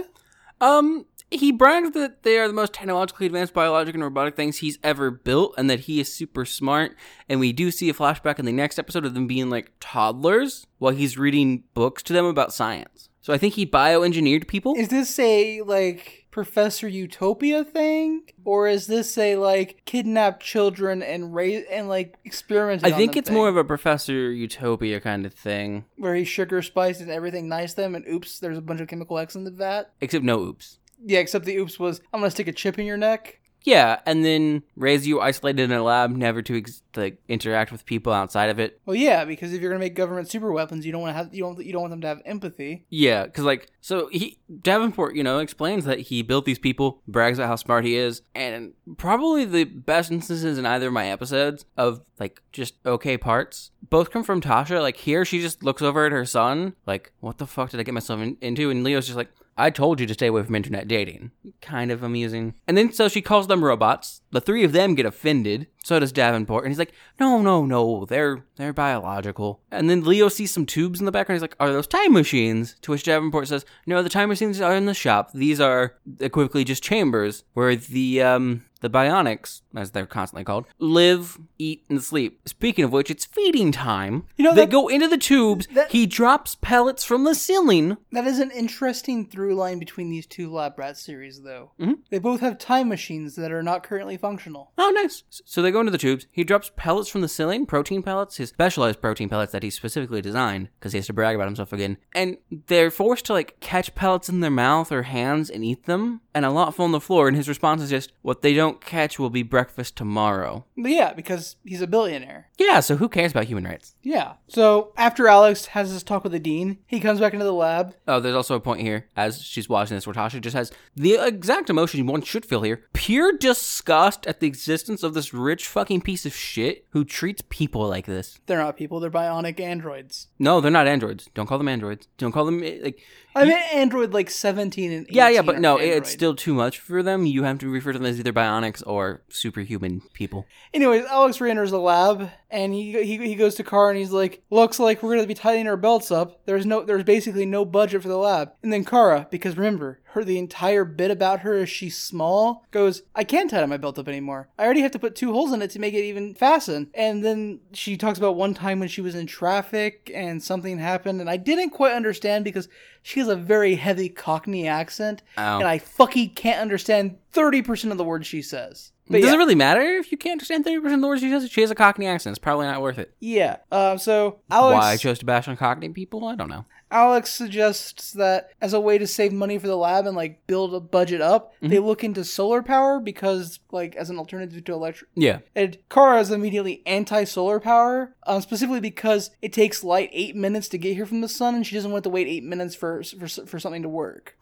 [0.60, 4.78] Um, he brags that they are the most technologically advanced biologic and robotic things he's
[4.82, 6.96] ever built, and that he is super smart.
[7.28, 10.66] And we do see a flashback in the next episode of them being like toddlers
[10.78, 13.08] while he's reading books to them about science.
[13.20, 14.74] So I think he bioengineered people.
[14.76, 21.32] Is this a like Professor Utonium thing, or is this a like kidnap children and
[21.32, 22.84] raise and like experiment?
[22.84, 27.00] I think it's more of a Professor Utonium kind of thing, where he sugar spiced
[27.00, 29.92] and everything nice them, and oops, there's a bunch of chemical X in the vat.
[30.00, 30.78] except no oops.
[31.04, 33.38] Yeah, except the oops was I'm gonna stick a chip in your neck.
[33.64, 37.86] Yeah, and then raise you isolated in a lab, never to ex- like interact with
[37.86, 38.80] people outside of it.
[38.86, 41.32] Well, yeah, because if you're gonna make government super weapons, you don't want to have
[41.34, 42.84] you don't you don't want them to have empathy.
[42.90, 47.38] Yeah, because like so he Davenport, you know, explains that he built these people, brags
[47.38, 51.64] about how smart he is, and probably the best instances in either of my episodes
[51.76, 53.70] of like just okay parts.
[53.88, 54.80] Both come from Tasha.
[54.80, 57.84] Like here, she just looks over at her son, like, "What the fuck did I
[57.84, 60.54] get myself in- into?" And Leo's just like, "I told you to stay away from
[60.54, 62.54] internet dating." Kind of amusing.
[62.66, 64.20] And then so she calls them robots.
[64.30, 65.66] The three of them get offended.
[65.84, 70.28] So does Davenport, and he's like, "No, no, no, they're they're biological." And then Leo
[70.28, 71.36] sees some tubes in the background.
[71.36, 74.74] He's like, "Are those time machines?" To which Davenport says, "No, the time machines are
[74.74, 75.32] in the shop.
[75.32, 81.38] These are equivocally just chambers where the um the bionics, as they're constantly called, live,
[81.58, 82.40] eat, and sleep.
[82.46, 84.24] Speaking of which, it's feeding time.
[84.36, 85.66] You know, they that- go into the tubes.
[85.72, 87.96] that- he drops pellets from the ceiling.
[88.12, 91.70] That is an interesting through line between these two Lab Rat series, though.
[91.80, 91.98] Mhm.
[92.10, 94.72] They both have time machines that are not currently functional.
[94.76, 95.22] Oh, nice.
[95.30, 96.26] S- So they go into the tubes.
[96.30, 100.20] He drops pellets from the ceiling, protein pellets, his specialized protein pellets that he specifically
[100.20, 101.96] designed because he has to brag about himself again.
[102.14, 106.20] And they're forced to like catch pellets in their mouth or hands and eat them.
[106.34, 107.28] And a lot fall on the floor.
[107.28, 111.12] And his response is just, "What they don't catch will be breakfast tomorrow." But yeah,
[111.12, 112.48] because he's a billionaire.
[112.58, 113.94] Yeah, so who cares about human rights?
[114.02, 114.34] Yeah.
[114.48, 117.94] So after Alex has his talk with the dean, he comes back into the lab.
[118.06, 121.14] Oh, there's also a point here as she's watching this where Tasha just has the
[121.14, 126.00] exact emotion one should feel here pure disgust at the existence of this rich fucking
[126.00, 128.38] piece of shit who treats people like this.
[128.46, 130.28] They're not people; they're bionic androids.
[130.38, 131.28] No, they're not androids.
[131.34, 132.08] Don't call them androids.
[132.18, 133.00] Don't call them, eh, like,
[133.34, 135.96] I mean, Android like seventeen and 18 yeah, yeah, but no, Android.
[135.98, 137.24] it's still too much for them.
[137.26, 140.46] You have to refer to them as either bionics or superhuman people.
[140.74, 144.42] Anyways, Alex re-enters the lab and he, he he goes to Car and he's like,
[144.50, 146.44] "Looks like we're gonna be tightening our belts up.
[146.46, 150.22] There's no, there's basically no budget for the lab." And then Kara, because remember, her
[150.22, 154.06] the entire bit about her is she's small, goes, "I can't tighten my belt up
[154.08, 154.48] anymore.
[154.58, 157.24] I already have to put two holes in it to make it even fasten." And
[157.24, 161.30] then she talks about one time when she was in traffic and something happened, and
[161.30, 162.68] I didn't quite understand because
[163.02, 165.58] she has a very heavy Cockney accent, Oh.
[165.58, 168.92] and I fucking can't understand thirty percent of the words she says.
[169.08, 169.34] But Does yeah.
[169.34, 171.50] it really matter if you can't understand 30% of the words she says?
[171.50, 172.32] She has a Cockney accent.
[172.32, 173.14] It's probably not worth it.
[173.18, 173.56] Yeah.
[173.70, 176.24] Um, so Alex, Why I chose to bash on Cockney people?
[176.24, 176.64] I don't know.
[176.90, 180.74] Alex suggests that as a way to save money for the lab and like build
[180.74, 185.10] a budget up, they look into solar power because like as an alternative to electric.
[185.14, 185.38] Yeah.
[185.54, 190.78] And Kara is immediately anti-solar power, um, specifically because it takes light eight minutes to
[190.78, 193.26] get here from the sun, and she doesn't want to wait eight minutes for for,
[193.26, 194.36] for something to work.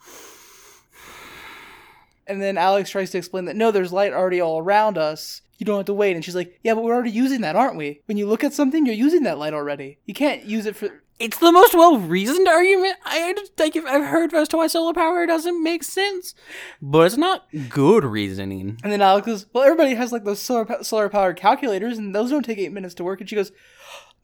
[2.30, 5.42] And then Alex tries to explain that no, there's light already all around us.
[5.58, 6.14] You don't have to wait.
[6.14, 8.00] And she's like, yeah, but we're already using that, aren't we?
[8.06, 9.98] When you look at something, you're using that light already.
[10.06, 11.02] You can't use it for.
[11.18, 12.94] It's the most well reasoned argument.
[13.04, 16.34] I like I've heard as to why solar power doesn't make sense,
[16.80, 18.78] but it's not good reasoning.
[18.82, 22.30] And then Alex goes, well, everybody has like those solar solar powered calculators, and those
[22.30, 23.20] don't take eight minutes to work.
[23.20, 23.52] And she goes,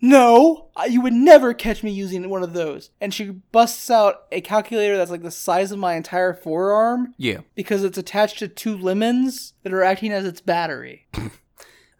[0.00, 2.90] no, you would never catch me using one of those.
[3.00, 7.38] And she busts out a calculator that's like the size of my entire forearm Yeah.
[7.54, 11.06] because it's attached to two lemons that are acting as its battery.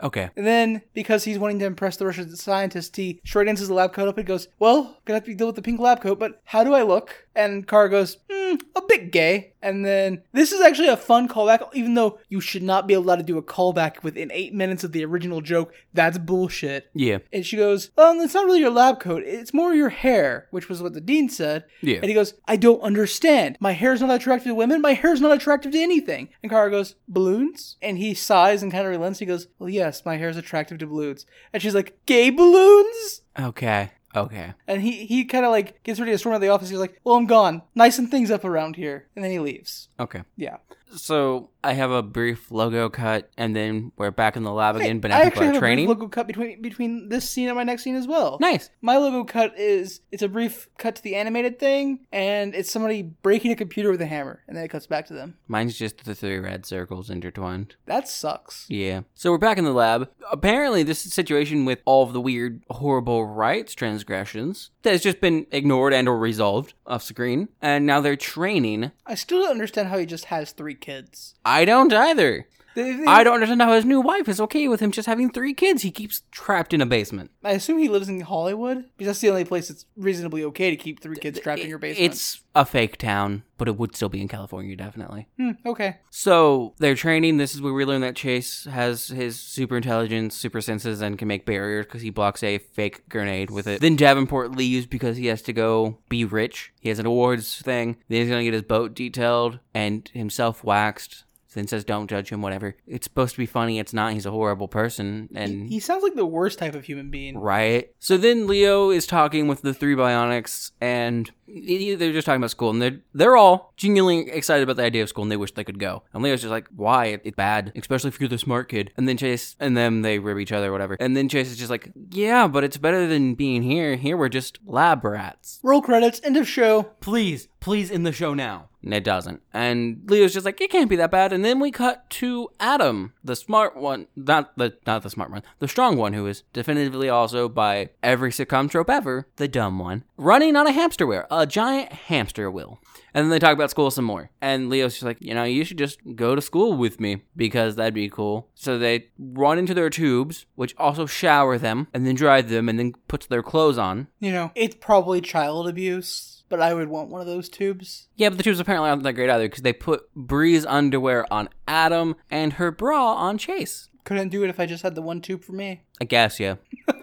[0.02, 0.28] Okay.
[0.37, 3.94] And then, because he's wanting to impress the Russian scientist, he short ends his lab
[3.94, 6.42] coat up and goes, Well, gonna have to deal with the pink lab coat, but
[6.44, 7.26] how do I look?
[7.35, 9.54] And Kara goes, hmm, Hmm, a bit gay.
[9.62, 13.16] And then, this is actually a fun callback, even though you should not be allowed
[13.16, 15.72] to do a callback within eight minutes of the original joke.
[15.92, 16.88] That's bullshit.
[16.94, 17.18] Yeah.
[17.32, 20.68] And she goes, Um, it's not really your lab coat, it's more your hair, which
[20.68, 21.64] was what the dean said.
[21.80, 21.96] Yeah.
[21.96, 23.56] And he goes, I don't understand.
[23.59, 24.80] My hair's not attractive to women.
[24.80, 26.28] My hair's not attractive to anything.
[26.42, 27.76] And Kara goes, Balloons?
[27.82, 29.18] And he sighs and kind of relents.
[29.18, 31.26] He goes, Well, yes, my hair's attractive to balloons.
[31.52, 33.22] And she's like, Gay balloons?
[33.38, 33.90] Okay.
[34.16, 34.55] Okay.
[34.66, 36.70] And he, he kind of like gets ready to storm out of the office.
[36.70, 37.62] He's like, Well, I'm gone.
[37.74, 39.07] Nice and things up around here.
[39.14, 39.88] And then he leaves.
[40.00, 40.22] Okay.
[40.37, 40.57] Yeah.
[40.94, 45.01] So I have a brief logo cut, and then we're back in the lab again.
[45.01, 45.87] But now I actually have training.
[45.87, 48.38] a brief logo cut between between this scene and my next scene as well.
[48.40, 48.70] nice.
[48.81, 53.03] My logo cut is it's a brief cut to the animated thing, and it's somebody
[53.03, 55.37] breaking a computer with a hammer, and then it cuts back to them.
[55.49, 57.75] Mine's just the three red circles intertwined.
[57.87, 58.66] That sucks.
[58.68, 59.03] Yeah.
[59.14, 60.09] So we're back in the lab.
[60.31, 65.46] Apparently, this situation with all of the weird, horrible rights transgressions that has just been
[65.51, 68.92] ignored and or resolved off screen, and now they're training.
[69.05, 71.34] I still don't understand how he just has three kids.
[71.44, 72.46] I don't either.
[72.76, 75.82] I don't understand how his new wife is okay with him just having three kids.
[75.82, 77.30] He keeps trapped in a basement.
[77.42, 80.76] I assume he lives in Hollywood because that's the only place it's reasonably okay to
[80.76, 82.12] keep three kids trapped in your basement.
[82.12, 85.28] It's a fake town, but it would still be in California, definitely.
[85.36, 85.98] Hmm, okay.
[86.10, 87.36] So they're training.
[87.36, 91.28] This is where we learn that Chase has his super intelligence, super senses, and can
[91.28, 93.80] make barriers because he blocks a fake grenade with it.
[93.80, 96.72] Then Davenport leaves because he has to go be rich.
[96.80, 97.96] He has an awards thing.
[98.08, 101.24] Then he's gonna get his boat detailed and himself waxed.
[101.57, 102.77] Then says, "Don't judge him." Whatever.
[102.87, 103.79] It's supposed to be funny.
[103.79, 104.12] It's not.
[104.12, 107.38] He's a horrible person, and He sounds like the worst type of human being.
[107.38, 107.90] Right.
[107.99, 112.50] So then Leo is talking with the three bionics, and he- they're just talking about
[112.50, 115.52] school, and they're they're all genuinely excited about the idea of school, and they wish
[115.52, 116.02] they could go.
[116.12, 117.20] And Leo's just like, "Why?
[117.24, 120.38] It's bad, especially if you're the smart kid." And then Chase and them they rib
[120.38, 120.96] each other, or whatever.
[121.00, 123.96] And then Chase is just like, "Yeah, but it's better than being here.
[123.96, 126.20] Here we're just lab rats." Roll credits.
[126.24, 126.85] End of show.
[127.00, 128.68] Please, please, in the show now.
[128.87, 129.42] And it doesn't.
[129.52, 131.32] And Leo's just like, it can't be that bad.
[131.32, 135.42] And then we cut to Adam, the smart one, not the not the smart one,
[135.59, 140.04] the strong one, who is definitively also by every sitcom trope ever, the dumb one,
[140.16, 142.79] running on a hamster wheel, a giant hamster wheel.
[143.14, 144.31] And then they talk about school some more.
[144.42, 147.77] And Leo's just like, you know, you should just go to school with me because
[147.77, 148.49] that'd be cool.
[148.55, 152.79] So they run into their tubes, which also shower them and then dry them and
[152.79, 154.09] then puts their clothes on.
[154.20, 158.09] You know, it's probably child abuse, but I would want one of those tubes.
[158.16, 161.49] Yeah, but the tubes apparently aren't that great either because they put Bree's underwear on
[161.66, 163.88] Adam and her bra on Chase.
[164.05, 165.83] Couldn't do it if I just had the one tube for me.
[166.01, 166.57] I guess, yeah.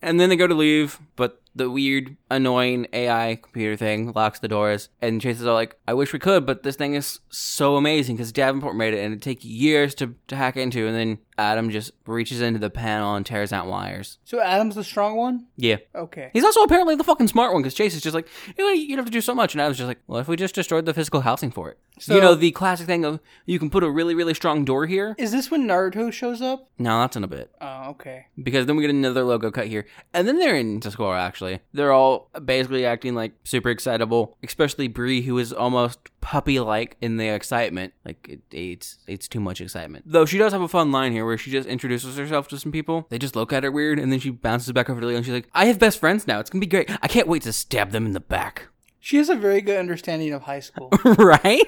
[0.00, 4.48] and then they go to leave, but the weird, annoying AI computer thing locks the
[4.48, 7.76] doors, and Chase is all like, "I wish we could, but this thing is so
[7.76, 11.18] amazing because Davenport made it, and it take years to to hack into." And then
[11.38, 14.18] Adam just reaches into the panel and tears out wires.
[14.24, 15.46] So Adam's the strong one?
[15.56, 16.30] Yeah, Okay.
[16.32, 18.96] he's also apparently the fucking smart one because Chase is just like, "You know, you'd
[18.98, 20.94] have to do so much," and Adam's just like, "Well, if we just destroyed the
[20.94, 23.90] physical housing for it." So- you know the classic thing of you can put a
[23.90, 25.14] really really strong door here.
[25.18, 26.68] Is this when Naruto shows up?
[26.78, 27.50] No, that's in a bit.
[27.60, 28.26] Oh, okay.
[28.42, 31.20] because then we get another logo cut here, and then they're in Tuscarora.
[31.20, 37.16] Actually, they're all basically acting like super excitable, especially Bree, who is almost puppy-like in
[37.16, 37.92] the excitement.
[38.04, 40.04] Like it, it's it's too much excitement.
[40.06, 42.72] Though she does have a fun line here where she just introduces herself to some
[42.72, 43.06] people.
[43.10, 45.24] They just look at her weird, and then she bounces back over to Leo, and
[45.24, 46.40] she's like, "I have best friends now.
[46.40, 46.90] It's gonna be great.
[47.02, 50.32] I can't wait to stab them in the back." She has a very good understanding
[50.32, 50.90] of high school.
[51.04, 51.62] right?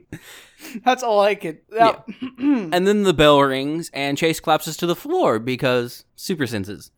[0.84, 1.58] That's all I could.
[1.70, 2.00] Yeah.
[2.38, 6.90] and then the bell rings, and Chase collapses to the floor because super senses.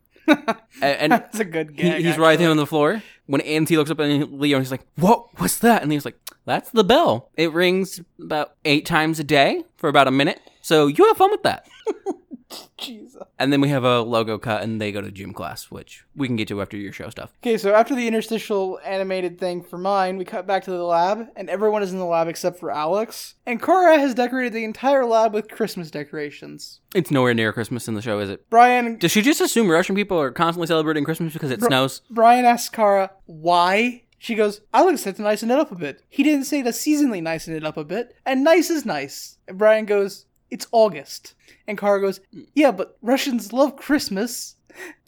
[0.82, 1.96] And That's a good He, gag.
[1.98, 2.22] he's actually.
[2.22, 3.02] writhing on the floor.
[3.26, 5.28] When Auntie looks up at Leo, he's like, "What?
[5.38, 7.30] What's that?" And he's like, "That's the bell.
[7.36, 10.40] It rings about eight times a day for about a minute.
[10.60, 11.66] So you have fun with that."
[12.76, 13.22] Jesus.
[13.38, 16.26] And then we have a logo cut, and they go to gym class, which we
[16.26, 17.32] can get to after your show stuff.
[17.42, 21.28] Okay, so after the interstitial animated thing for mine, we cut back to the lab,
[21.36, 23.34] and everyone is in the lab except for Alex.
[23.46, 26.80] And Kara has decorated the entire lab with Christmas decorations.
[26.94, 28.48] It's nowhere near Christmas in the show, is it?
[28.50, 32.02] Brian Does she just assume Russian people are constantly celebrating Christmas because it snows?
[32.10, 34.02] Brian asks Kara why.
[34.18, 36.02] She goes, Alex said to nicen it up a bit.
[36.08, 39.36] He didn't say to seasonally nicen it up a bit, and nice is nice.
[39.46, 41.34] And Brian goes, It's August.
[41.66, 42.20] And Kara goes,
[42.54, 44.56] Yeah, but Russians love Christmas.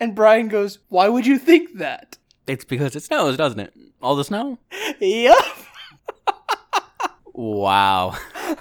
[0.01, 2.19] And Brian goes, Why would you think that?
[2.47, 3.73] It's because it snows, doesn't it?
[4.03, 4.59] All the snow?
[5.01, 5.37] Yep.
[7.35, 8.17] Wow.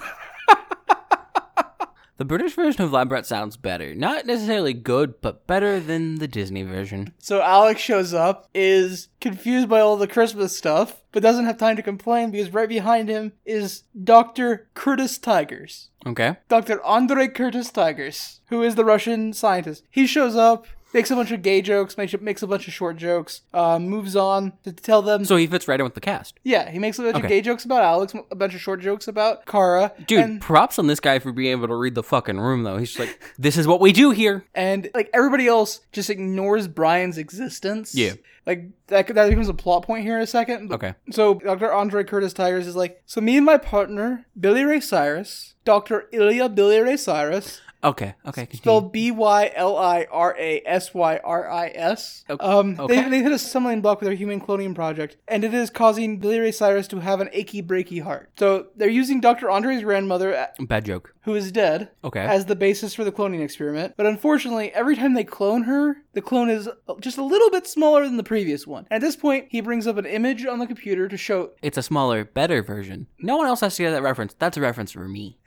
[2.18, 3.94] the British version of Lab Rat sounds better.
[3.94, 7.12] Not necessarily good, but better than the Disney version.
[7.18, 11.76] So Alex shows up, is confused by all the Christmas stuff, but doesn't have time
[11.76, 14.68] to complain because right behind him is Dr.
[14.74, 15.90] Curtis Tigers.
[16.06, 16.36] Okay.
[16.48, 16.82] Dr.
[16.84, 19.84] Andre Curtis Tigers, who is the Russian scientist.
[19.90, 22.96] He shows up, makes a bunch of gay jokes, makes, makes a bunch of short
[22.96, 25.24] jokes, uh, moves on to tell them.
[25.24, 26.40] So he fits right in with the cast.
[26.42, 27.24] yeah, he makes a bunch Okay.
[27.26, 29.92] of gay jokes about Alex, a bunch of short jokes about Kara.
[30.06, 32.78] Dude, and, props on this guy for being able to read the fucking room, though.
[32.78, 34.44] He's just like, this is what we do here.
[34.54, 37.94] and like everybody else just ignores Brian's existence.
[37.94, 38.14] Yeah.
[38.46, 40.72] Like that, that becomes a plot point here in a second.
[40.72, 40.94] Okay.
[41.10, 41.72] So Dr.
[41.72, 46.06] Andre Curtis Tigers is like, so me and my partner, Billy Ray Cyrus, Dr.
[46.12, 48.14] Ilya Billy Ray Cyrus, Okay.
[48.26, 48.46] Okay.
[48.46, 48.56] Continue.
[48.62, 52.24] spelled B Y L I R A S Y R I S.
[52.28, 53.02] Ok- Um, okay.
[53.02, 56.18] they, they hit a stumbling block with their human cloning project, and it is causing
[56.18, 58.30] Billy Ray Cyrus to have an achy breaky heart.
[58.38, 59.50] So they're using Dr.
[59.50, 61.14] Andre's grandmother, uh, Bad joke.
[61.22, 62.20] who is dead, Okay.
[62.24, 63.94] as the basis for the cloning experiment.
[63.96, 66.68] But unfortunately, every time they clone her, the clone is
[67.00, 68.86] just a little bit smaller than the previous one.
[68.90, 71.76] And at this point, he brings up an image on the computer to show It's
[71.78, 73.06] a smaller, better version.
[73.20, 74.34] No one else has to get that reference.
[74.38, 75.38] That's a reference for me.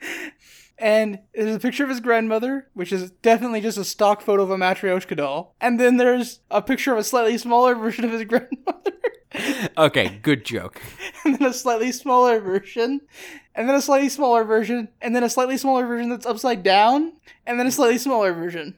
[0.80, 4.50] And there's a picture of his grandmother, which is definitely just a stock photo of
[4.50, 5.54] a Matryoshka doll.
[5.60, 8.92] And then there's a picture of a slightly smaller version of his grandmother.
[9.78, 10.82] Okay, good joke.
[11.24, 13.00] and then a slightly smaller version.
[13.54, 14.88] And then a slightly smaller version.
[15.00, 17.12] And then a slightly smaller version that's upside down.
[17.46, 18.74] And then a slightly smaller version.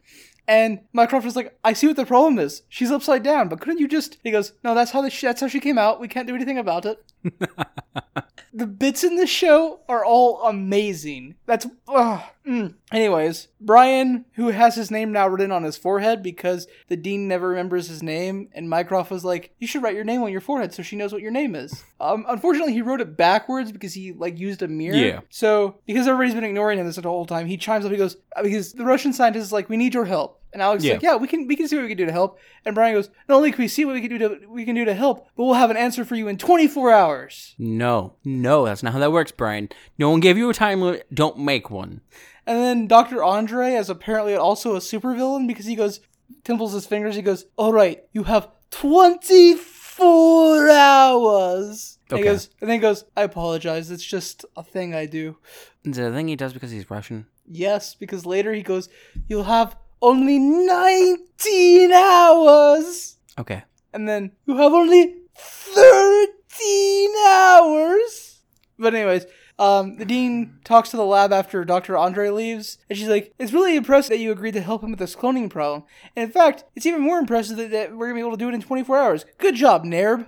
[0.47, 2.63] And Mycroft is like, I see what the problem is.
[2.69, 4.19] She's upside down, but couldn't you just?
[4.23, 6.01] He goes, No, that's how the sh- that's how she came out.
[6.01, 7.03] We can't do anything about it.
[8.53, 11.37] the bits in this show are all amazing.
[11.47, 12.23] That's ugh.
[12.47, 12.75] Mm.
[12.91, 13.49] anyways.
[13.61, 17.87] Brian, who has his name now written on his forehead because the dean never remembers
[17.87, 20.83] his name, and Mycroft was like, "You should write your name on your forehead so
[20.83, 24.37] she knows what your name is." Um, unfortunately, he wrote it backwards because he like
[24.37, 24.97] used a mirror.
[24.97, 25.21] Yeah.
[25.31, 27.93] So because everybody's been ignoring him this whole time, he chimes up.
[27.93, 30.85] He goes, uh, "Because the Russian scientist is like, we need your help." And Alex
[30.85, 30.95] Yeah.
[30.95, 32.95] like, "Yeah, we can we can see what we can do to help." And Brian
[32.95, 34.93] goes, "Not only can we see what we can do to we can do to
[34.95, 38.93] help, but we'll have an answer for you in 24 hours." No, no, that's not
[38.93, 39.71] how that works, Brian.
[39.99, 41.07] No one gave you a time limit.
[41.13, 42.01] Don't make one.
[42.47, 43.23] And then Dr.
[43.23, 46.01] Andre is apparently also a supervillain because he goes,
[46.45, 47.15] timples his fingers.
[47.15, 52.33] He goes, "All right, you have 24 hours." And he Okay.
[52.33, 53.91] goes, and then he goes, "I apologize.
[53.91, 55.37] It's just a thing I do."
[55.85, 57.27] Is it a thing he does because he's Russian?
[57.47, 58.89] Yes, because later he goes,
[59.29, 63.63] "You'll have only 19 hours." Okay.
[63.95, 68.41] And then you have only 13 hours.
[68.79, 69.27] But anyways,
[69.59, 71.97] um, the dean talks to the lab after Dr.
[71.97, 74.99] Andre leaves, and she's like, "It's really impressive that you agreed to help him with
[74.99, 75.85] this cloning problem.
[76.17, 78.49] And in fact, it's even more impressive that, that we're gonna be able to do
[78.49, 79.25] it in 24 hours.
[79.39, 80.27] Good job, Nerb."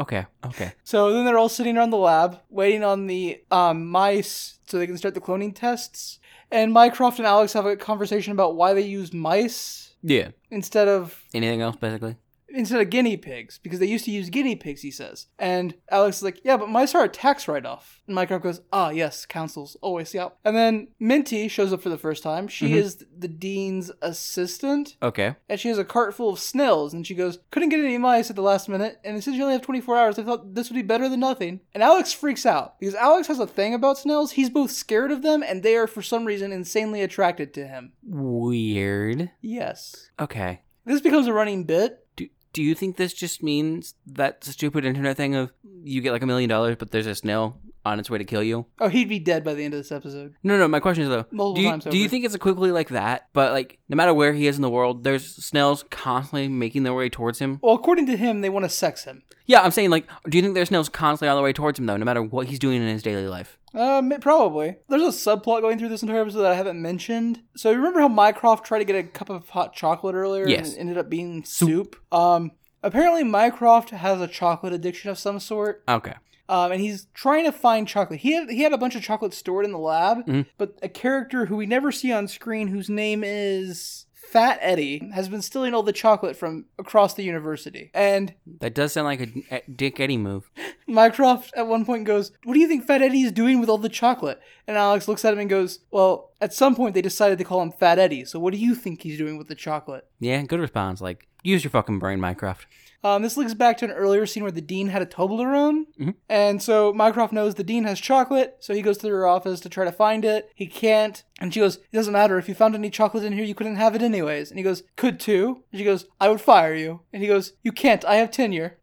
[0.00, 0.24] Okay.
[0.46, 0.72] Okay.
[0.84, 4.86] So then they're all sitting around the lab, waiting on the um, mice so they
[4.86, 6.18] can start the cloning tests.
[6.50, 10.30] And Mycroft and Alex have a conversation about why they use mice Yeah.
[10.50, 12.16] instead of Anything else, basically?
[12.52, 15.26] Instead of guinea pigs because they used to use guinea pigs, he says.
[15.38, 18.02] And Alex is like, yeah, but mice are a tax write off.
[18.06, 20.28] And Mycroft goes, ah, yes, councils always, yeah.
[20.44, 22.48] And then Minty shows up for the first time.
[22.48, 24.96] She is the dean's assistant.
[25.02, 25.36] Okay.
[25.48, 28.30] And she has a cart full of snails, and she goes, Couldn't get any mice
[28.30, 30.76] at the last minute, and since you only have 24 hours, I thought this would
[30.76, 31.60] be better than nothing.
[31.74, 34.32] And Alex freaks out, because Alex has a thing about snails.
[34.32, 37.92] He's both scared of them, and they are, for some reason, insanely attracted to him.
[38.02, 39.30] Weird.
[39.40, 40.10] Yes.
[40.18, 40.62] Okay.
[40.84, 42.04] This becomes a running bit.
[42.52, 46.26] Do, you think this just means that stupid internet thing of you get like a
[46.26, 48.66] million dollars, but there's a snail on its way to kill you?
[48.78, 50.34] Oh, he'd be dead by the end of this episode.
[50.42, 50.68] No, no.
[50.68, 52.10] My question is though, Multiple do you, times do you over.
[52.10, 53.28] think it's a quickly like that?
[53.32, 56.94] But like, no matter where he is in the world, there's snails constantly making their
[56.94, 57.58] way towards him.
[57.62, 59.22] Well, according to him, they want to sex him.
[59.46, 61.86] Yeah, I'm saying like, do you think there's snails constantly on the way towards him
[61.86, 63.58] though, no matter what he's doing in his daily life?
[63.74, 64.76] Um, probably.
[64.88, 67.40] There's a subplot going through this entire episode that I haven't mentioned.
[67.56, 70.68] So remember how Mycroft tried to get a cup of hot chocolate earlier Yes.
[70.70, 71.96] and it ended up being soup?
[72.12, 72.50] Um,
[72.82, 75.82] apparently Mycroft has a chocolate addiction of some sort.
[75.88, 76.14] Okay.
[76.50, 78.20] Um, and he's trying to find chocolate.
[78.20, 80.46] He had he had a bunch of chocolate stored in the lab, Mhm.
[80.58, 85.28] but a character who we never see on screen, whose name is Fat Eddie, has
[85.28, 87.90] been stealing all the chocolate from across the university.
[87.94, 90.50] And That does sound like a Dick Eddie move.
[90.88, 93.78] Mycroft at one point goes, What do you think Fat Eddie is doing with all
[93.78, 94.40] the chocolate?
[94.66, 97.62] And Alex looks at him and goes, Well, at some point they decided to call
[97.62, 100.06] him Fat Eddie, so what do you think he's doing with the chocolate?
[100.18, 101.00] Yeah, good response.
[101.00, 102.66] Like, use your fucking brain, Minecraft.
[103.02, 105.84] Um, this links back to an earlier scene where the dean had a Toblerone.
[105.98, 106.14] Mhm.
[106.28, 109.68] And so Mycroft knows the dean has chocolate, so he goes to her office to
[109.70, 110.50] try to find it.
[110.54, 111.22] He can't.
[111.40, 112.38] And she goes, It doesn't matter.
[112.38, 114.50] If you found any chocolate in here, you couldn't have it anyways.
[114.50, 115.62] And he goes, Could too.
[115.72, 117.00] And she goes, I would fire you.
[117.12, 118.04] And he goes, You can't.
[118.04, 118.78] I have tenure.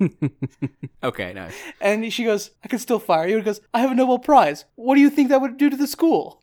[1.02, 1.54] okay, nice.
[1.80, 3.36] And she goes, I could still fire you.
[3.36, 4.64] He goes, I have a Nobel Prize.
[4.74, 6.42] What do you think that would do to the school?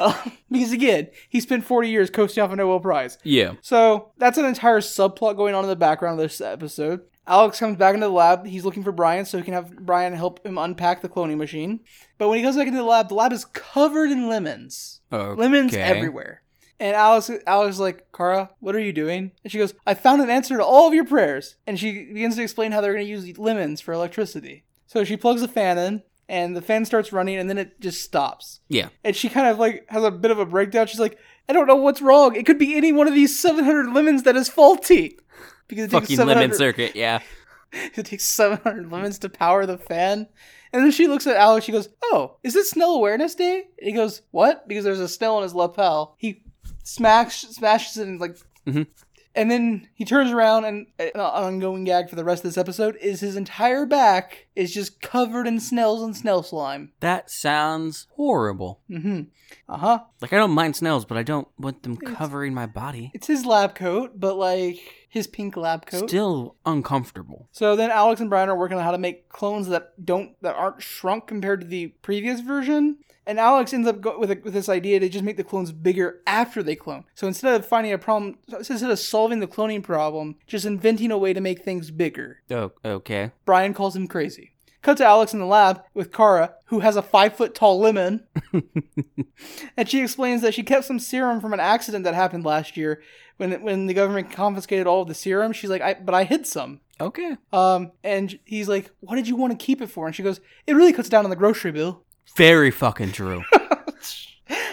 [0.00, 3.18] Uh, because again, he spent 40 years coasting off a Nobel Prize.
[3.24, 3.54] Yeah.
[3.62, 7.00] So that's an entire subplot going on in the background of this episode.
[7.26, 8.46] Alex comes back into the lab.
[8.46, 11.80] He's looking for Brian so he can have Brian help him unpack the cloning machine.
[12.16, 15.02] But when he goes back into the lab, the lab is covered in lemons.
[15.12, 15.38] Okay.
[15.38, 16.42] Lemons everywhere.
[16.80, 19.32] And Alex, Alex is like, Kara, what are you doing?
[19.42, 21.56] And she goes, I found an answer to all of your prayers.
[21.66, 24.64] And she begins to explain how they're going to use lemons for electricity.
[24.86, 28.02] So she plugs a fan in, and the fan starts running, and then it just
[28.02, 28.60] stops.
[28.68, 28.88] Yeah.
[29.04, 30.86] And she kind of like has a bit of a breakdown.
[30.86, 32.36] She's like, I don't know what's wrong.
[32.36, 35.18] It could be any one of these 700 lemons that is faulty.
[35.66, 36.94] Because it takes, Fucking 700, lemon circuit.
[36.94, 37.20] Yeah.
[37.72, 40.28] it takes 700 lemons to power the fan.
[40.72, 41.64] And then she looks at Alex.
[41.64, 43.68] She goes, Oh, is it Snell Awareness Day?
[43.78, 44.68] And he goes, What?
[44.68, 46.14] Because there's a snail on his lapel.
[46.18, 46.42] He
[46.84, 48.36] smacks, smashes it and like.
[48.66, 48.86] Mhm.
[49.34, 52.58] And then he turns around, and uh, an ongoing gag for the rest of this
[52.58, 56.92] episode is his entire back is just covered in snails and snail slime.
[57.00, 58.80] That sounds horrible.
[58.90, 59.22] Mm-hmm.
[59.68, 60.00] Uh huh.
[60.20, 63.12] Like, I don't mind snails, but I don't want them covering my body.
[63.14, 66.08] It's his lab coat, but like his pink lab coat.
[66.08, 67.48] Still uncomfortable.
[67.52, 70.56] So then Alex and Brian are working on how to make clones that don't that
[70.56, 72.98] aren't shrunk compared to the previous version.
[73.26, 75.70] And Alex ends up go- with a, with this idea to just make the clones
[75.70, 77.04] bigger after they clone.
[77.14, 81.18] So instead of finding a problem, instead of solving the cloning problem, just inventing a
[81.18, 82.40] way to make things bigger.
[82.50, 83.32] Oh, okay.
[83.44, 84.47] Brian calls him crazy.
[84.82, 88.24] Cut to Alex in the lab with Kara, who has a five foot tall lemon.
[89.76, 93.02] and she explains that she kept some serum from an accident that happened last year
[93.38, 95.52] when when the government confiscated all of the serum.
[95.52, 96.80] She's like, I, but I hid some.
[97.00, 97.36] Okay.
[97.52, 100.40] Um, and he's like, "What did you want to keep it for?" And she goes,
[100.66, 102.02] "It really cuts down on the grocery bill."
[102.36, 103.42] Very fucking true.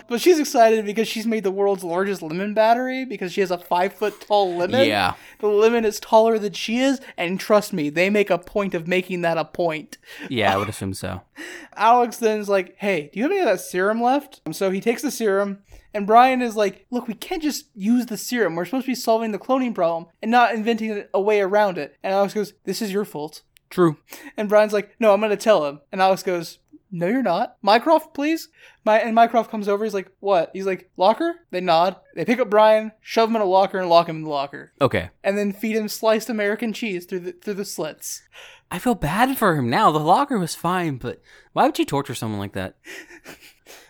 [0.07, 3.57] But she's excited because she's made the world's largest lemon battery because she has a
[3.57, 4.87] five foot tall lemon.
[4.87, 5.13] yeah.
[5.39, 8.87] The lemon is taller than she is, and trust me, they make a point of
[8.87, 9.97] making that a point.
[10.29, 11.21] Yeah, I would assume so.
[11.75, 14.71] Alex then is like, "Hey, do you have any of that serum left?" Um, So
[14.71, 15.59] he takes the serum,
[15.93, 18.55] and Brian is like, "Look, we can't just use the serum.
[18.55, 21.95] We're supposed to be solving the cloning problem and not inventing a way around it."
[22.03, 23.97] And Alex goes, "This is your fault." True.
[24.37, 26.59] And Brian's like, "No, I'm gonna tell him." And Alex goes,
[26.95, 27.57] "No, you're not.
[27.61, 28.49] Mycroft, please."
[28.85, 29.83] My and Mycroft comes over.
[29.83, 31.97] He's like, "What?" He's like, "Locker." They nod.
[32.15, 34.71] They pick up Brian, shove him in a locker, and lock him in the locker,
[34.79, 35.09] Okay.
[35.23, 38.21] and then feed him sliced American cheese through the through the slits.
[38.71, 39.91] I feel bad for him now.
[39.91, 41.21] The locker was fine, but
[41.53, 42.75] why would you torture someone like that?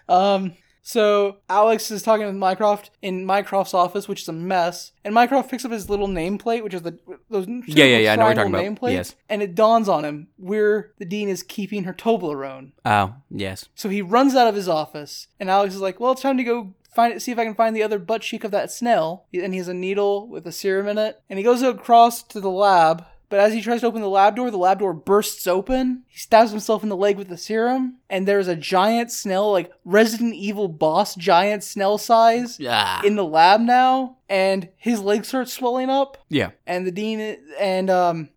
[0.07, 0.53] Um.
[0.87, 4.91] So Alex is talking with Mycroft in Mycroft's office, which is a mess.
[5.03, 8.15] And Mycroft picks up his little nameplate, which is the those Yeah, yeah, yeah, I
[8.15, 8.79] know what you're talking about.
[8.81, 9.15] nameplates, Yes.
[9.27, 12.73] And it dawns on him where the dean is keeping her Toblerone.
[12.85, 13.67] Oh, yes.
[13.73, 16.43] So he runs out of his office, and Alex is like, "Well, it's time to
[16.43, 17.19] go find it.
[17.19, 19.67] See if I can find the other butt cheek of that snail." And he has
[19.67, 23.39] a needle with a serum in it, and he goes across to the lab But
[23.39, 26.03] as he tries to open the lab door, the lab door bursts open.
[26.07, 29.71] He stabs himself in the leg with the serum, and there's a giant Snell, like
[29.83, 33.01] Resident Evil boss giant Snell size, Yeah.
[33.03, 36.17] in the lab now, and his leg starts swelling up.
[36.29, 36.51] yeah.
[36.67, 38.29] And the dean and um,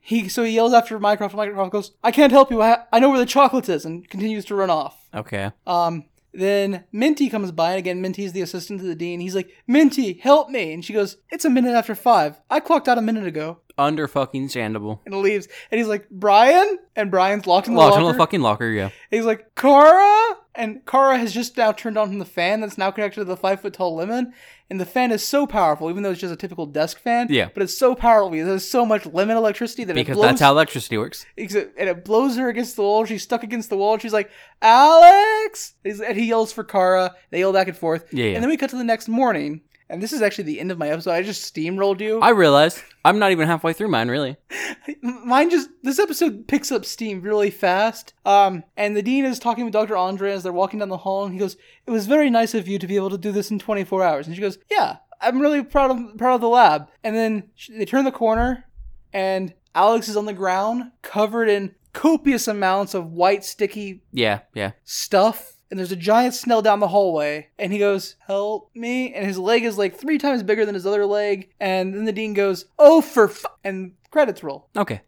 [0.00, 1.34] he so he yells after Mycroft.
[1.34, 2.62] and Mycroft goes, "I can't help you.
[2.62, 4.96] I, I know where the chocolate is," and continues to run off.
[5.12, 5.50] Okay.
[5.66, 9.20] Um, then Minty comes by, and again, Minty's the assistant to the dean.
[9.20, 10.74] He's like, Minty, help me.
[10.74, 12.38] And she goes, It's a minute after five.
[12.50, 13.60] I clocked out a minute ago.
[13.78, 15.00] Under fucking standable.
[15.04, 15.48] And leaves.
[15.70, 16.78] And he's like, Brian?
[16.96, 18.12] And Brian's locked in the Locked in locker.
[18.14, 18.88] the fucking locker, yeah.
[19.10, 20.36] he's like, Kara?
[20.54, 23.36] And Kara has just now turned on from the fan that's now connected to the
[23.36, 24.32] five foot tall lemon.
[24.70, 27.26] And the fan is so powerful, even though it's just a typical desk fan.
[27.28, 27.50] Yeah.
[27.52, 30.40] But it's so powerful because there's so much lemon electricity that Because it blows that's
[30.40, 31.26] how electricity works.
[31.36, 33.04] And it blows her against the wall.
[33.04, 33.92] She's stuck against the wall.
[33.92, 34.30] And she's like,
[34.62, 35.74] Alex!
[35.84, 37.14] And he yells for Kara.
[37.30, 38.06] They yell back and forth.
[38.10, 38.34] Yeah, yeah.
[38.34, 39.60] And then we cut to the next morning.
[39.88, 41.12] And this is actually the end of my episode.
[41.12, 42.18] I just steamrolled you.
[42.20, 44.36] I realized I'm not even halfway through mine, really.
[45.02, 48.14] Mine just this episode picks up steam really fast.
[48.24, 49.96] Um, and the dean is talking with Dr.
[49.96, 51.56] Andre as they're walking down the hall, and he goes,
[51.86, 54.26] "It was very nice of you to be able to do this in 24 hours."
[54.26, 57.84] And she goes, "Yeah, I'm really proud of proud of the lab." And then they
[57.84, 58.64] turn the corner,
[59.12, 64.72] and Alex is on the ground, covered in copious amounts of white sticky Yeah, yeah.
[64.84, 65.52] stuff.
[65.70, 69.38] And there's a giant Snell down the hallway, and he goes, "Help me!" And his
[69.38, 71.50] leg is like three times bigger than his other leg.
[71.58, 74.68] And then the dean goes, "Oh for fu-, and credits roll.
[74.76, 75.00] Okay.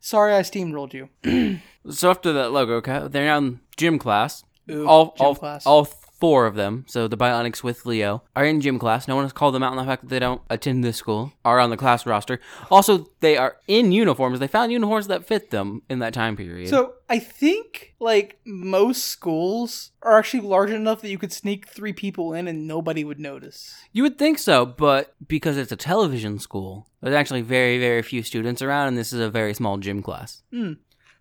[0.00, 1.08] Sorry, I steamrolled you.
[1.90, 4.42] So after that logo cut, they're now in gym class.
[4.70, 5.66] Ooh, all gym all, class.
[5.66, 5.84] all
[6.24, 9.06] four of them, so the Bionics with Leo, are in gym class.
[9.06, 11.34] No one has called them out on the fact that they don't attend this school,
[11.44, 12.40] are on the class roster.
[12.70, 14.38] Also, they are in uniforms.
[14.38, 16.70] They found uniforms that fit them in that time period.
[16.70, 21.92] So I think like most schools are actually large enough that you could sneak three
[21.92, 23.74] people in and nobody would notice.
[23.92, 28.22] you would think so, but because it's a television school, there's actually very, very few
[28.22, 30.42] students around, and this is a very small gym class.
[30.50, 30.72] Hmm.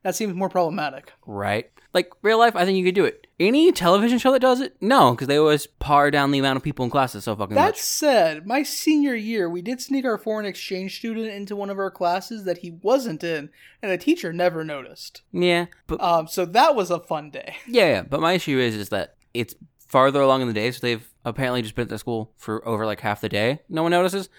[0.03, 1.11] That seems more problematic.
[1.25, 1.69] Right?
[1.93, 3.22] Like real life, I think you could do it.
[3.39, 6.63] Any television show that does it, no, because they always pare down the amount of
[6.63, 7.77] people in classes so fucking That much.
[7.79, 11.89] said, my senior year, we did sneak our foreign exchange student into one of our
[11.89, 13.49] classes that he wasn't in,
[13.81, 15.23] and the teacher never noticed.
[15.31, 17.55] Yeah, but Um, so that was a fun day.
[17.67, 20.79] Yeah, yeah, but my issue is is that it's farther along in the day, so
[20.81, 23.61] they've apparently just been at the school for over like half the day.
[23.67, 24.29] No one notices,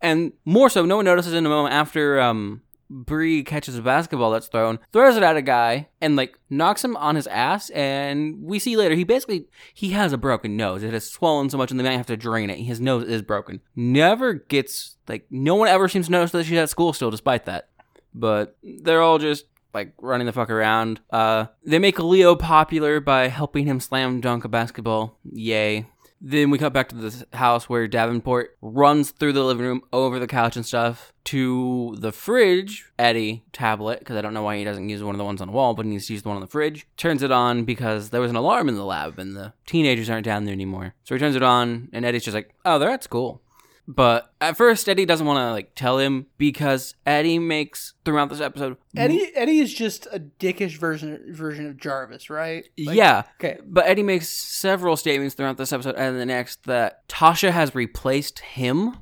[0.00, 4.30] and more so, no one notices in the moment after um Bree catches a basketball
[4.30, 7.70] that's thrown, throws it at a guy, and like knocks him on his ass.
[7.70, 10.82] And we see later he basically he has a broken nose.
[10.82, 12.58] It has swollen so much, and they might have to drain it.
[12.58, 13.60] His nose is broken.
[13.76, 17.46] Never gets like no one ever seems to notice that she's at school still, despite
[17.46, 17.68] that.
[18.14, 21.00] But they're all just like running the fuck around.
[21.10, 25.18] Uh, they make Leo popular by helping him slam dunk a basketball.
[25.30, 25.86] Yay.
[26.20, 30.18] Then we cut back to this house where Davenport runs through the living room, over
[30.18, 34.64] the couch and stuff, to the fridge, Eddie tablet, because I don't know why he
[34.64, 36.28] doesn't use one of the ones on the wall, but he needs to use the
[36.28, 36.86] one on the fridge.
[36.96, 40.24] Turns it on because there was an alarm in the lab and the teenagers aren't
[40.24, 40.94] down there anymore.
[41.04, 43.42] So he turns it on, and Eddie's just like, oh, they're at school.
[43.90, 48.40] But at first, Eddie doesn't want to like tell him because Eddie makes throughout this
[48.40, 48.76] episode.
[48.94, 52.66] Eddie Eddie is just a dickish version version of Jarvis, right?
[52.78, 53.22] Like- yeah.
[53.40, 53.58] Okay.
[53.66, 58.40] But Eddie makes several statements throughout this episode and the next that Tasha has replaced
[58.40, 58.98] him.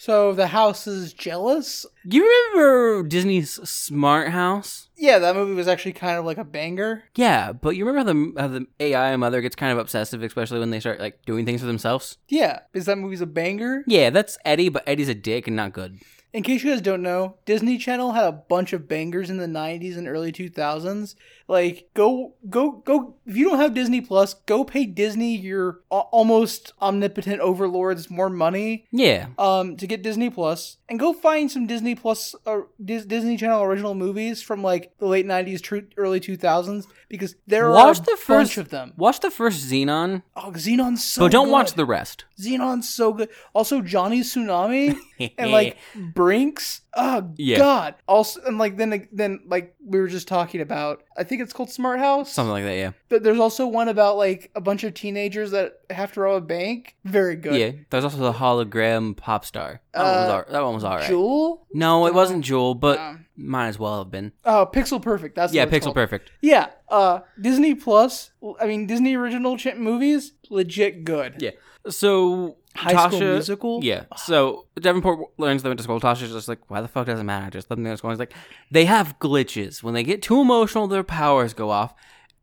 [0.00, 1.84] So the house is jealous.
[2.04, 4.88] You remember Disney's Smart House?
[4.96, 7.02] Yeah, that movie was actually kind of like a banger.
[7.16, 10.60] Yeah, but you remember how the, how the AI mother gets kind of obsessive, especially
[10.60, 12.16] when they start like doing things for themselves?
[12.28, 13.82] Yeah, is that movie's a banger?
[13.88, 15.98] Yeah, that's Eddie, but Eddie's a dick and not good.
[16.32, 19.46] In case you guys don't know, Disney Channel had a bunch of bangers in the
[19.46, 21.14] 90s and early 2000s.
[21.50, 23.14] Like, go, go, go.
[23.24, 28.86] If you don't have Disney Plus, go pay Disney your almost omnipotent overlords more money
[28.92, 29.28] Yeah.
[29.38, 33.62] um, to get Disney Plus, and go find some Disney Plus, uh, Dis- Disney Channel
[33.62, 38.04] original movies from like the late 90s, tr- early 2000s, because there Watch are a
[38.04, 38.92] the bunch of them.
[38.98, 41.52] Watch the first Zenon, Oh, Zenon's so but don't good.
[41.52, 42.26] watch the rest.
[42.38, 43.30] Zenon's so good.
[43.54, 44.98] Also, Johnny's Tsunami
[45.38, 45.78] and like
[46.18, 46.80] Brinks.
[46.94, 47.58] Oh Yeah.
[47.58, 47.94] God.
[48.08, 51.04] Also, and like then then like we were just talking about.
[51.16, 52.32] I think it's called Smart House.
[52.32, 52.90] Something like that, yeah.
[53.08, 56.46] But there's also one about like a bunch of teenagers that have to rob a
[56.46, 56.96] bank.
[57.04, 57.54] Very good.
[57.54, 57.70] Yeah.
[57.90, 59.80] There's also the hologram pop star.
[59.94, 61.08] That, one, was Uh, all, that one was alright.
[61.08, 61.66] Jewel.
[61.72, 64.32] No, it wasn't Jewel, but Um, might as well have been.
[64.44, 65.36] Oh, Pixel Perfect.
[65.36, 65.94] That's Yeah, Pixel called.
[65.94, 66.32] Perfect.
[66.40, 66.66] Yeah.
[66.88, 68.30] Uh, Disney Plus.
[68.60, 70.32] I mean Disney original ch- movies.
[70.50, 71.36] Legit good.
[71.38, 71.50] Yeah.
[71.88, 73.84] So High Tasha, School Musical.
[73.84, 74.04] Yeah.
[74.16, 76.00] So Davenport learns they went to school.
[76.00, 77.50] Tasha's just like, why the fuck doesn't matter?
[77.50, 78.10] Just let them go to school.
[78.10, 78.34] He's like,
[78.70, 79.82] they have glitches.
[79.82, 81.94] When they get too emotional, their powers go off,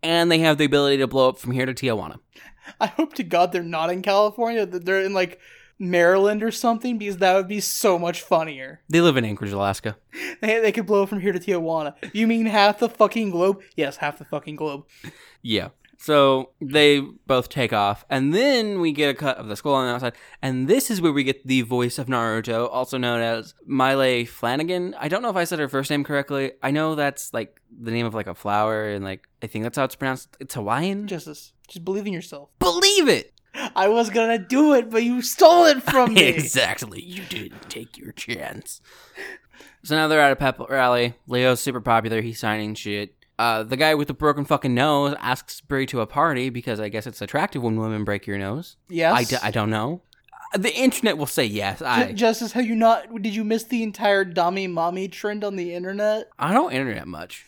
[0.03, 2.19] and they have the ability to blow up from here to Tijuana.
[2.82, 4.65] I hope to God they're not in California.
[4.65, 5.39] That they're in like
[5.78, 8.82] Maryland or something because that would be so much funnier.
[8.89, 9.97] They live in Anchorage, Alaska.
[10.41, 11.95] They, they could blow from here to Tijuana.
[12.13, 13.61] You mean half the fucking globe?
[13.76, 14.86] Yes, half the fucking globe.
[15.41, 15.69] Yeah.
[15.98, 19.88] So they both take off, and then we get a cut of the skull on
[19.88, 23.54] the outside, and this is where we get the voice of Naruto, also known as
[23.66, 24.93] Maile Flanagan.
[25.00, 26.52] I don't know if I said her first name correctly.
[26.62, 29.78] I know that's like the name of like a flower, and like I think that's
[29.78, 30.36] how it's pronounced.
[30.39, 31.08] It's Hawaiian.
[31.08, 32.50] Justice, just believe in yourself.
[32.60, 33.32] believe it.
[33.76, 36.24] I was gonna do it, but you stole it from me.
[36.28, 37.02] exactly.
[37.02, 38.82] You didn't take your chance.
[39.84, 41.14] So now they're at a pep rally.
[41.28, 42.22] Leo's super popular.
[42.22, 43.16] He's signing shit.
[43.38, 46.89] Uh, the guy with the broken fucking nose asks Bree to a party because I
[46.89, 48.77] guess it's attractive when women break your nose.
[48.89, 49.13] Yes.
[49.13, 50.01] I, d- I don't know.
[50.53, 51.81] Uh, The internet will say yes.
[51.81, 53.13] I Justice, have you not?
[53.21, 56.29] Did you miss the entire dummy mommy trend on the internet?
[56.39, 57.45] I don't internet much.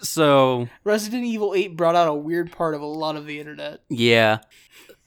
[0.00, 3.80] So Resident Evil 8 brought out a weird part of a lot of the internet.
[3.88, 4.38] yeah,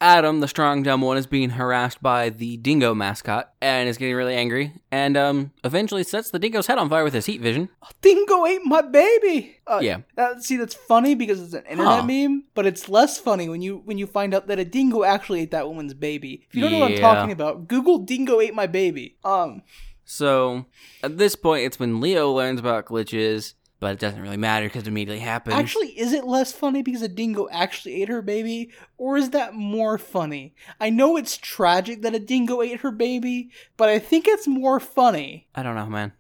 [0.02, 4.16] Adam, the strong dumb one, is being harassed by the dingo mascot and is getting
[4.16, 7.70] really angry, and um, eventually sets the dingo's head on fire with his heat vision.
[8.02, 9.58] Dingo ate my baby.
[9.68, 10.00] Uh, Yeah.
[10.16, 12.04] that- see, that's funny because it's an internet Huh.
[12.04, 15.42] meme, but it's less funny when you when you find out that a dingo actually
[15.42, 16.42] ate that woman's baby.
[16.50, 19.62] If you don't know what I'm talking about, Google "dingo ate my baby." Um,
[20.04, 20.66] So
[21.04, 24.84] at this point, it's when Leo learns about glitches, but it doesn't really matter because
[24.84, 25.56] it immediately happens.
[25.56, 29.56] actually, is it less funny because a dingo actually ate her baby, or is that
[29.56, 30.54] more funny?
[30.80, 34.80] I know it's tragic that a dingo ate her baby, but I think it's more
[34.80, 35.48] funny.
[35.56, 36.14] I don't know, man.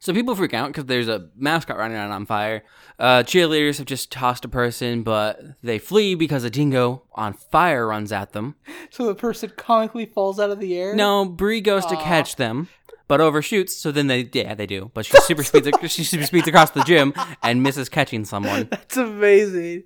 [0.00, 2.62] So people freak out because there's a mascot running around on fire.
[2.98, 7.88] Uh, cheerleaders have just tossed a person, but they flee because a dingo on fire
[7.88, 8.54] runs at them.
[8.90, 10.94] So the person comically falls out of the air.
[10.94, 12.68] No, Bree goes to catch them,
[13.08, 13.76] but overshoots.
[13.76, 14.90] So then they, yeah, they do.
[14.94, 18.68] But she super speeds, she super speeds across the gym and misses catching someone.
[18.70, 19.84] that's amazing.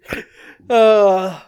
[0.68, 1.40] Uh,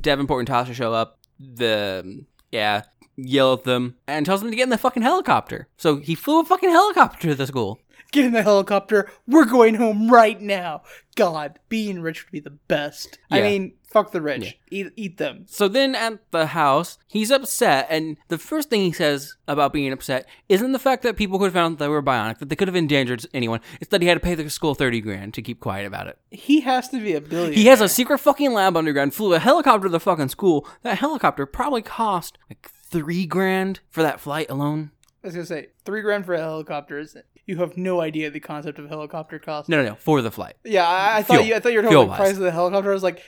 [0.00, 1.18] Davenport and Tasha show up.
[1.38, 2.82] The yeah,
[3.16, 5.68] yell at them and tells them to get in the fucking helicopter.
[5.76, 7.78] So he flew a fucking helicopter to the school.
[8.10, 9.10] get in the helicopter.
[9.26, 10.82] We're going home right now.
[11.14, 13.18] God, being rich would be the best.
[13.30, 14.58] I mean, fuck the rich.
[14.70, 15.44] Eat, eat them.
[15.48, 19.92] So then at the house, he's upset, and the first thing he says about being
[19.92, 22.56] upset isn't the fact that people could have found that they were bionic, that they
[22.56, 23.60] could have endangered anyone.
[23.80, 26.18] It's that he had to pay the school 30 grand to keep quiet about it.
[26.30, 27.54] He has to be a billionaire.
[27.56, 30.66] He has a secret fucking lab underground, flew a helicopter to the fucking school.
[30.82, 34.90] That helicopter probably cost like three grand for that flight alone.
[35.22, 36.98] I was gonna say three grand for a helicopter.
[36.98, 37.16] Is
[37.48, 39.68] you have no idea the concept of helicopter cost.
[39.68, 40.56] No, no, no, for the flight.
[40.64, 41.46] Yeah, I, I thought Fuel.
[41.46, 41.54] you.
[41.54, 42.90] I thought you were talking about the price of the helicopter.
[42.90, 43.22] I was like,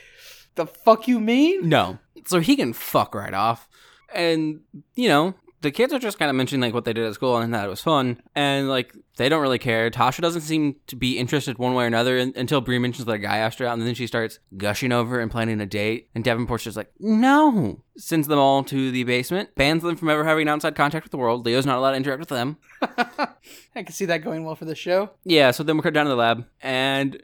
[0.55, 1.69] the fuck you mean?
[1.69, 1.99] No.
[2.25, 3.67] So he can fuck right off.
[4.13, 4.61] And,
[4.95, 7.37] you know, the kids are just kind of mentioning like what they did at school
[7.37, 8.21] and that it was fun.
[8.35, 9.89] And like they don't really care.
[9.91, 13.13] Tasha doesn't seem to be interested one way or another un- until Bree mentions that
[13.13, 13.77] a guy asked her out.
[13.77, 16.09] And then she starts gushing over and planning a date.
[16.15, 17.83] And Davenport's just like, no.
[17.95, 21.17] Sends them all to the basement, bans them from ever having outside contact with the
[21.17, 21.45] world.
[21.45, 22.57] Leo's not allowed to interact with them.
[22.81, 25.11] I can see that going well for the show.
[25.23, 27.21] Yeah, so then we cut down to the lab, and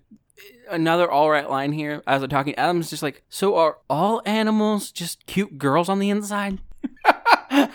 [0.69, 2.55] another all right line here as they're talking.
[2.55, 6.59] Adam's just like, "So are all animals just cute girls on the inside?"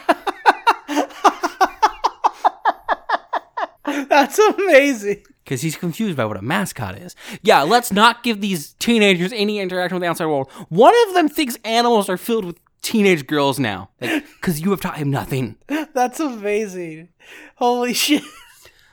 [3.84, 5.22] That's amazing.
[5.44, 7.16] Because he's confused by what a mascot is.
[7.42, 10.50] Yeah, let's not give these teenagers any interaction with the outside world.
[10.68, 14.98] One of them thinks animals are filled with teenage girls now, because you have taught
[14.98, 15.56] him nothing.
[15.94, 17.08] That's amazing.
[17.56, 18.22] Holy shit.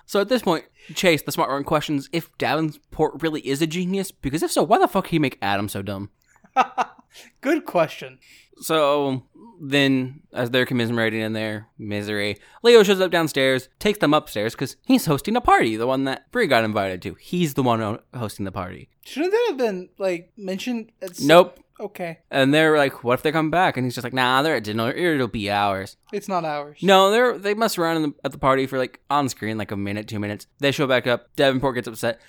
[0.06, 0.66] So at this point,
[0.96, 4.12] Chase, the smart one, questions if Davenport really is a genius.
[4.12, 6.10] Because if so, why the fuck he make Adam so dumb?
[7.42, 8.20] Good question.
[8.62, 9.24] So
[9.62, 14.76] then, as they're commiserating in their misery, Leo shows up downstairs, takes them upstairs because
[14.86, 17.14] he's hosting a party, the one that Bree got invited to.
[17.16, 18.90] He's the one hosting the party.
[19.06, 20.92] Shouldn't that have been like mentioned?
[21.02, 21.60] At some- Nope.
[21.80, 24.56] Okay, And they're like, "What if they come back?" And he's just like, "Nah, they're
[24.56, 24.92] at dinner.
[24.92, 26.80] It'll be hours." it's not ours.
[26.82, 29.72] No, they're they mess around in the, at the party for like on screen, like
[29.72, 30.48] a minute, two minutes.
[30.60, 31.34] They show back up.
[31.36, 32.20] Davenport gets upset.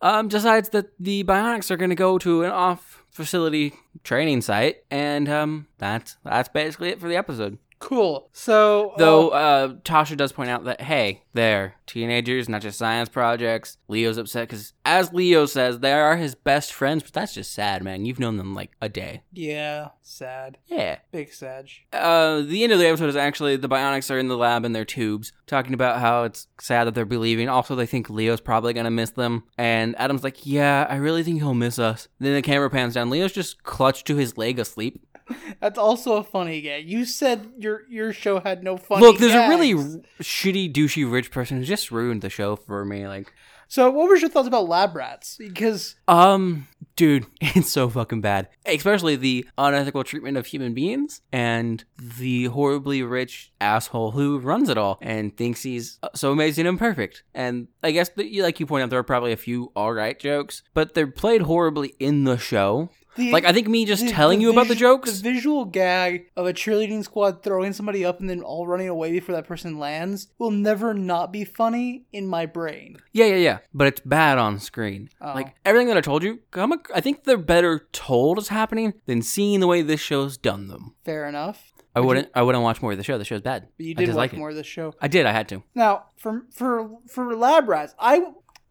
[0.00, 3.72] Um, decides that the Bionics are going to go to an off facility
[4.04, 7.58] training site, and um, that's that's basically it for the episode.
[7.78, 8.28] Cool.
[8.32, 13.08] So Though uh, uh, Tasha does point out that hey, they're teenagers, not just science
[13.08, 13.76] projects.
[13.88, 17.02] Leo's upset because, as Leo says, they are his best friends.
[17.02, 18.04] But that's just sad, man.
[18.04, 19.22] You've known them like a day.
[19.32, 20.98] yeah, sad, Yeah.
[21.12, 21.68] big sad.
[21.92, 24.72] Uh, the end of the episode is actually the Bionics are in the lab in
[24.72, 27.48] their tubes, talking about how it's sad that they're believing.
[27.48, 29.44] Also, they think Leo's probably gonna miss them.
[29.56, 33.08] And Adam's like, "Yeah, I really think he'll miss us." Then the camera pans down.
[33.10, 35.00] Leo's just clutched to his leg asleep.
[35.60, 36.88] That's also a funny gag.
[36.88, 39.04] You said your your show had no funny.
[39.06, 42.84] Look, there's a really r- shitty, douchey rich person who just ruined the show for
[42.84, 43.06] me.
[43.06, 43.32] Like,
[43.68, 45.36] So, what was your thoughts about lab rats?
[45.38, 46.66] Because um,
[46.96, 48.48] dude, it's so fucking bad.
[48.64, 54.78] Especially the unethical treatment of human beings and the horribly rich asshole who runs it
[54.78, 57.22] all and thinks he's uh, so amazing and perfect.
[57.34, 59.92] And I guess, that, you- like you point out, there are probably a few all
[59.92, 62.90] right jokes, but they're played horribly in the show.
[63.16, 65.20] The, Like, I think me just the- telling the you about the jokes.
[65.20, 69.10] the visual gag of a cheerleading squad throwing somebody up and then all running away
[69.12, 72.96] before that person lands will never not be funny in my brain.
[73.12, 73.58] Yeah, yeah, yeah.
[73.74, 75.08] But it's bad on screen.
[75.20, 75.32] Oh.
[75.34, 78.94] Like everything that I told you, I'm a, I think they're better told as happening
[79.06, 80.94] than seeing the way this show's done them.
[81.04, 81.72] Fair enough.
[81.96, 82.28] I wouldn't.
[82.32, 83.18] I wouldn't watch more of the show.
[83.18, 83.66] The show's bad.
[83.76, 84.38] But you did watch it.
[84.38, 84.94] more of this show.
[85.00, 85.26] I did.
[85.26, 85.64] I had to.
[85.74, 88.22] Now, for for for lab rats, I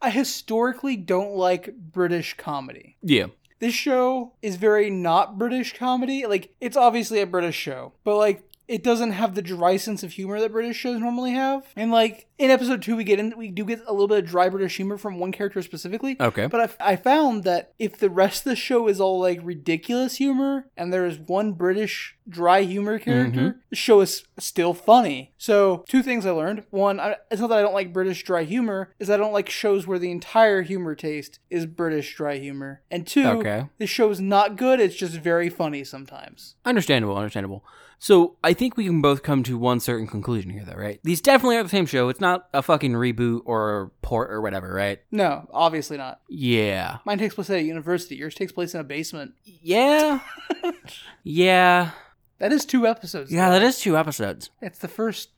[0.01, 2.95] I historically don't like British comedy.
[3.01, 3.25] Yeah.
[3.59, 6.25] This show is very not British comedy.
[6.25, 10.11] Like it's obviously a British show, but like it doesn't have the dry sense of
[10.11, 11.65] humor that British shows normally have.
[11.75, 14.29] And like in episode two, we get in, we do get a little bit of
[14.29, 16.17] dry British humor from one character specifically.
[16.19, 16.47] Okay.
[16.47, 20.17] But I, I found that if the rest of the show is all like ridiculous
[20.17, 23.59] humor and there is one British dry humor character, mm-hmm.
[23.69, 25.33] the show is still funny.
[25.37, 26.63] So, two things I learned.
[26.69, 29.49] One, I, it's not that I don't like British dry humor, is I don't like
[29.49, 32.81] shows where the entire humor taste is British dry humor.
[32.91, 33.67] And two, Okay.
[33.77, 36.55] the show is not good, it's just very funny sometimes.
[36.65, 37.17] Understandable.
[37.17, 37.63] Understandable.
[37.99, 40.99] So I think we can both come to one certain conclusion here, though, right?
[41.03, 42.09] These definitely are the same show.
[42.09, 44.99] It's not a fucking reboot or a port or whatever, right?
[45.11, 46.21] No, obviously not.
[46.29, 46.97] Yeah.
[47.05, 49.33] Mine takes place at a university, yours takes place in a basement.
[49.43, 50.19] Yeah.
[51.23, 51.91] yeah.
[52.39, 53.31] That is two episodes.
[53.31, 53.49] Yeah.
[53.49, 55.29] That is two episodes It's the first.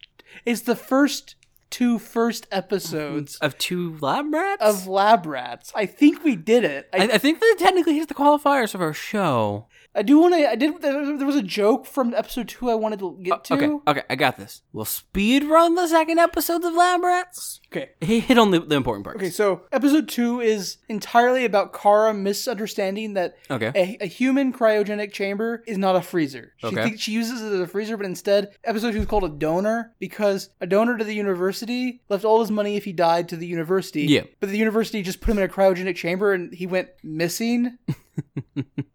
[0.45, 1.35] It's the first
[1.69, 4.61] two first episodes of two lab rats.
[4.61, 5.71] of Lab Rats.
[5.75, 6.89] I think we did it.
[6.93, 9.67] I, I, I think that technically hits the qualifiers of our show.
[9.95, 10.49] I do want to.
[10.49, 10.81] I did.
[10.81, 13.53] There was a joke from episode two I wanted to get to.
[13.53, 14.61] Uh, Okay, okay, I got this.
[14.71, 17.59] We'll speed run the second episodes of Lab Rats.
[17.71, 17.89] Okay.
[18.01, 19.17] he hit on the, the important parts.
[19.17, 19.29] Okay.
[19.29, 23.71] So episode two is entirely about Kara misunderstanding that Okay.
[23.75, 26.53] a, a human cryogenic chamber is not a freezer.
[26.57, 26.83] She Okay.
[26.83, 29.93] thinks she uses it as a freezer, but instead, episode two is called a donor
[29.99, 33.47] because a donor to the university left all his money if he died to the
[33.47, 34.03] university.
[34.03, 34.23] Yeah.
[34.39, 37.77] But the university just put him in a cryogenic chamber and he went missing.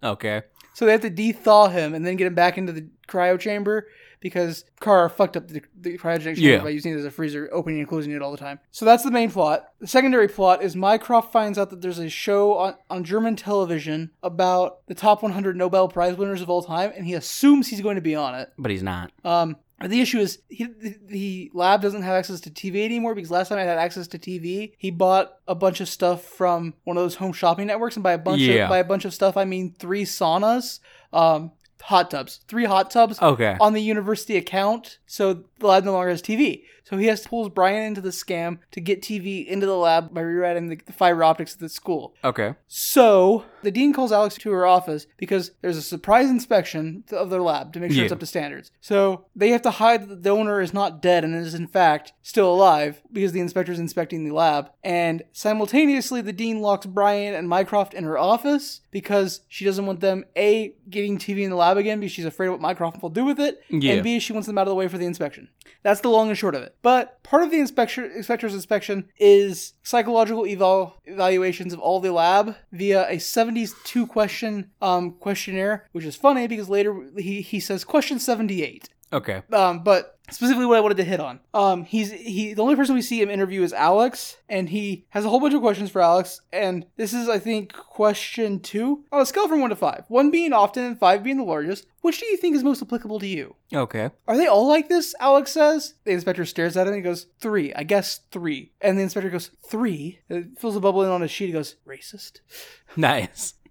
[0.03, 0.43] Okay.
[0.75, 3.87] So they have to de-thaw him and then get him back into the cryo chamber
[4.21, 6.63] because Kara fucked up the, the cryogenic chamber Yeah.
[6.63, 8.59] by using it as a freezer, opening and closing it all the time.
[8.71, 9.67] So that's the main plot.
[9.81, 14.11] The secondary plot is Mycroft finds out that there's a show on, on German television
[14.23, 17.97] about the top 100 Nobel Prize winners of all time, and he assumes he's going
[17.97, 18.51] to be on it.
[18.59, 19.13] But he's not.
[19.25, 19.57] Um,
[19.91, 23.49] the issue is he, the, the lab doesn't have access to TV anymore because last
[23.49, 27.03] time I had access to TV, he bought a bunch of stuff from one of
[27.03, 28.65] those home shopping networks, and by a bunch Yeah.
[28.65, 30.81] of by a bunch of stuff I mean three saunas,
[31.13, 33.57] um, hot tubs, three hot tubs Okay.
[33.61, 34.99] on the university account.
[35.07, 36.63] So the lab no longer has TV.
[36.85, 40.13] So he has to pull Brian into the scam to get TV into the lab
[40.13, 42.15] by rewriting the, the fiber optics at the school.
[42.23, 42.55] Okay.
[42.69, 47.41] So the dean calls Alex to her office because there's a surprise inspection of their
[47.41, 48.71] lab to make sure it's up to standards.
[48.83, 52.13] So they have to hide that the donor is not dead and is in fact
[52.23, 54.71] still alive because the inspector's inspecting the lab.
[54.83, 60.01] And simultaneously, the dean locks Brian and Mycroft in her office because she doesn't want
[60.01, 63.09] them a getting TV in the lab again because she's afraid of what Mycroft will
[63.09, 63.95] do with it, Yeah.
[63.95, 65.49] and b she wants them out of the way for the inspection.
[65.83, 66.74] That's the long and short of it.
[66.85, 72.57] But part of the inspection, inspector's inspection is psychological eval evaluations of all the lab
[72.73, 78.19] via a 72 question um, questionnaire, which is funny because later he, he says question
[78.19, 78.91] 78.
[79.15, 79.41] Okay.
[79.51, 82.95] Um, but specifically, what I wanted to hit on, um, he's he the only person
[82.95, 86.01] we see him interview is Alex, and he has a whole bunch of questions for
[86.01, 86.41] Alex.
[86.53, 90.31] And this is, I think, question two on a scale from one to five, one
[90.31, 91.87] being often and five being the largest.
[92.01, 93.57] Which do you think is most applicable to you?
[93.73, 94.11] Okay.
[94.29, 95.15] Are they all like this?
[95.21, 95.95] Alex says.
[96.05, 97.73] The inspector stares at him and he goes, Three.
[97.73, 98.73] I guess three.
[98.83, 100.21] And the inspector goes, Three?
[100.29, 101.47] It fills a bubble in on his sheet.
[101.47, 102.41] He goes, Racist.
[102.97, 103.55] Nice.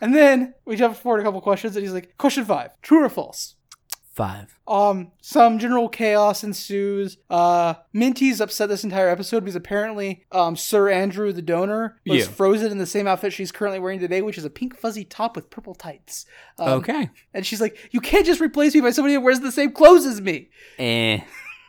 [0.00, 2.70] And then we jump forward a couple questions and he's like, Question five.
[2.82, 3.56] True or false?
[4.18, 4.58] Five.
[4.66, 7.18] Um, some general chaos ensues.
[7.30, 12.24] Uh, Minty's upset this entire episode because apparently, um, Sir Andrew, the donor, was Yeah.
[12.32, 15.36] frozen in the same outfit she's currently wearing today, which is a pink fuzzy top
[15.36, 16.26] with purple tights.
[16.58, 17.10] Um, okay.
[17.32, 20.04] And she's like, "You can't just replace me by somebody who wears the same clothes
[20.04, 20.48] as me."
[20.80, 21.20] Eh.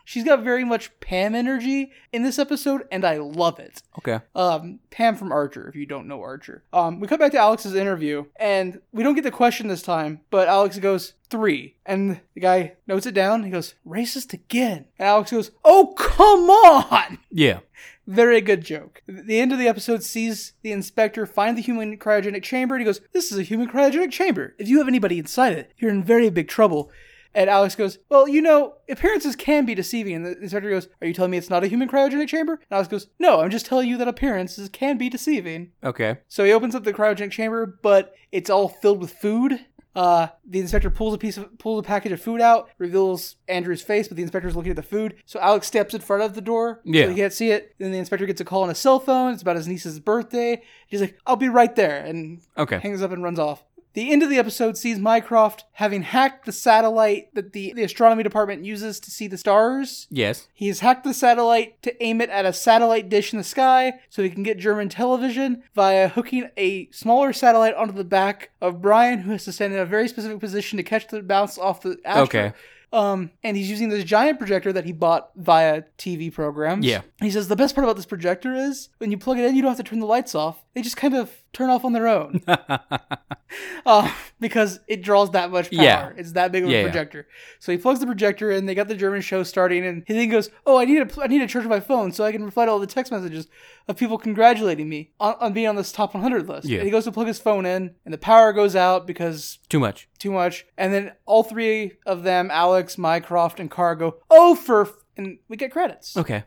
[0.09, 3.83] She's got very much Pam energy in this episode, and I love it.
[3.99, 4.21] Okay.
[4.33, 6.63] Um, Pam from Archer, if you don't know Archer.
[6.73, 10.21] Um, we come back to Alex's interview, and we don't get the question this time,
[10.31, 11.75] but Alex goes, three.
[11.85, 13.43] And the guy notes it down.
[13.43, 14.85] He goes, racist again.
[14.97, 17.19] And Alex goes, oh, come on!
[17.29, 17.59] Yeah.
[18.07, 19.03] Very good joke.
[19.07, 22.85] The end of the episode sees the inspector find the human cryogenic chamber and he
[22.85, 24.55] goes, This is a human cryogenic chamber.
[24.57, 26.89] If you have anybody inside it, you're in very big trouble.
[27.35, 30.15] And Alex goes, Well, you know, appearances can be deceiving.
[30.15, 32.53] And the inspector goes, Are you telling me it's not a human cryogenic chamber?
[32.53, 35.71] And Alex goes, No, I'm just telling you that appearances can be deceiving.
[35.83, 36.17] Okay.
[36.27, 39.65] So he opens up the cryogenic chamber, but it's all filled with food.
[39.95, 43.81] Uh, the inspector pulls a piece of pulls a package of food out, reveals Andrew's
[43.81, 45.15] face, but the inspector's looking at the food.
[45.25, 47.05] So Alex steps in front of the door, Yeah.
[47.05, 47.73] so he can't see it.
[47.79, 49.33] Then the inspector gets a call on his cell phone.
[49.33, 50.61] It's about his niece's birthday.
[50.87, 52.77] He's like, "I'll be right there," and Okay.
[52.79, 53.65] hangs up and runs off.
[53.99, 58.23] The end of the episode sees Mycroft having hacked the satellite that the, the astronomy
[58.23, 60.07] department uses to see the stars.
[60.09, 60.47] Yes.
[60.53, 63.99] He has hacked the satellite to aim it at a satellite dish in the sky
[64.07, 68.81] so he can get German television via hooking a smaller satellite onto the back of
[68.81, 71.81] Brian, who has to stand in a very specific position to catch the bounce off
[71.81, 72.23] the astro.
[72.23, 72.53] Okay.
[72.91, 76.85] Um, and he's using this giant projector that he bought via TV programs.
[76.85, 77.01] Yeah.
[77.19, 79.61] He says the best part about this projector is when you plug it in, you
[79.61, 80.63] don't have to turn the lights off.
[80.73, 82.41] They just kind of turn off on their own.
[83.85, 85.83] uh, because it draws that much power.
[85.83, 86.11] Yeah.
[86.15, 86.83] It's that big of a Yeah, yeah.
[86.85, 87.27] projector.
[87.59, 88.65] So he plugs the projector in.
[88.65, 91.27] They got the German show starting, and he then goes, "Oh, I need a I
[91.27, 93.47] need to charge my phone so I can reply to all the text messages
[93.87, 96.77] of people congratulating me on, on being on this top 100 list." Yeah.
[96.79, 99.79] And he goes to plug his phone in, and the power goes out because Too
[99.79, 100.07] much.
[100.19, 100.65] too much.
[100.77, 104.89] And then all three of them, Alex, Mycroft, and Kara, go, "Oh, for."
[105.19, 106.15] And we get credits.
[106.15, 106.45] Okay.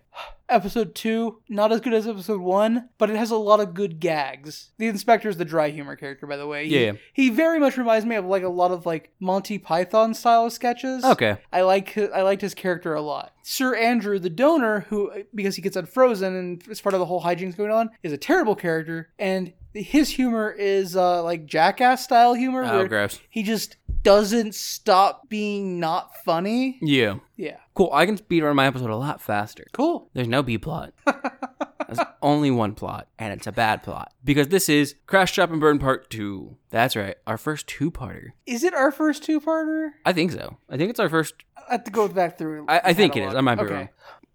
[0.49, 4.01] Episode two, not as good as episode one, but it has a lot of good
[4.01, 4.70] gags.
[4.79, 6.66] The inspector is the dry humor character, by the way.
[6.68, 6.93] He- Yeah.
[7.12, 11.05] He very much reminds me of like a lot of like Monty Python style sketches.
[11.05, 11.37] Okay.
[11.53, 13.33] I like I liked his character a lot.
[13.43, 17.23] Sir Andrew, the donor, who because he gets unfrozen and it's part of the whole
[17.23, 22.35] hijinks going on, is a terrible character, and his humor is uh, like jackass style
[22.35, 23.18] humor, Oh, gross.
[23.31, 26.79] he just doesn't stop being not funny.
[26.83, 27.16] Yeah.
[27.37, 27.91] Yeah, Cool.
[27.93, 29.64] I can speed run my episode a lot faster.
[29.73, 30.11] cool.
[30.14, 30.93] There's no B plot.
[31.07, 34.12] There's only one plot, and it's a bad plot.
[34.25, 36.57] Because this is Crush, Chop, and Burn Part 2.
[36.70, 38.29] That's right, our first two parter.
[38.47, 39.91] Is it our first two-parter?
[40.07, 40.57] I think so.
[40.70, 41.35] I think it's our first.
[41.68, 42.64] I have to go back through.
[42.68, 43.35] I, I think it is.
[43.35, 43.75] I might be Okay.
[43.75, 43.89] wrong.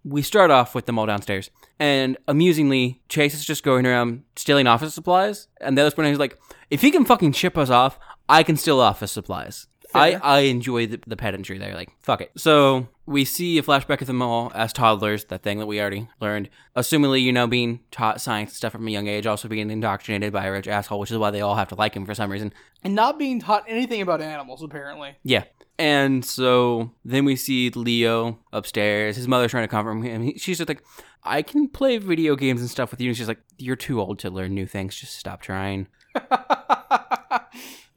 [0.08, 4.66] We start off with them all downstairs, and amusingly, Chase is just going around stealing
[4.66, 5.48] office supplies.
[5.60, 6.38] And the other point is like,
[6.70, 7.98] if he can fucking ship us off,
[8.28, 9.66] I can steal office supplies.
[9.94, 11.74] I, I enjoy the, the pedantry there.
[11.74, 12.30] Like, fuck it.
[12.36, 16.08] So we see a flashback of them all as toddlers, that thing that we already
[16.20, 16.50] learned.
[16.76, 20.32] Assumingly, you know, being taught science and stuff from a young age, also being indoctrinated
[20.32, 22.30] by a rich asshole, which is why they all have to like him for some
[22.30, 22.52] reason.
[22.84, 25.16] And not being taught anything about animals, apparently.
[25.22, 25.44] Yeah.
[25.78, 29.16] And so then we see Leo upstairs.
[29.16, 30.22] His mother's trying to comfort him.
[30.22, 30.82] He, she's just like,
[31.22, 33.10] I can play video games and stuff with you.
[33.10, 34.96] And she's like, You're too old to learn new things.
[34.96, 35.86] Just stop trying.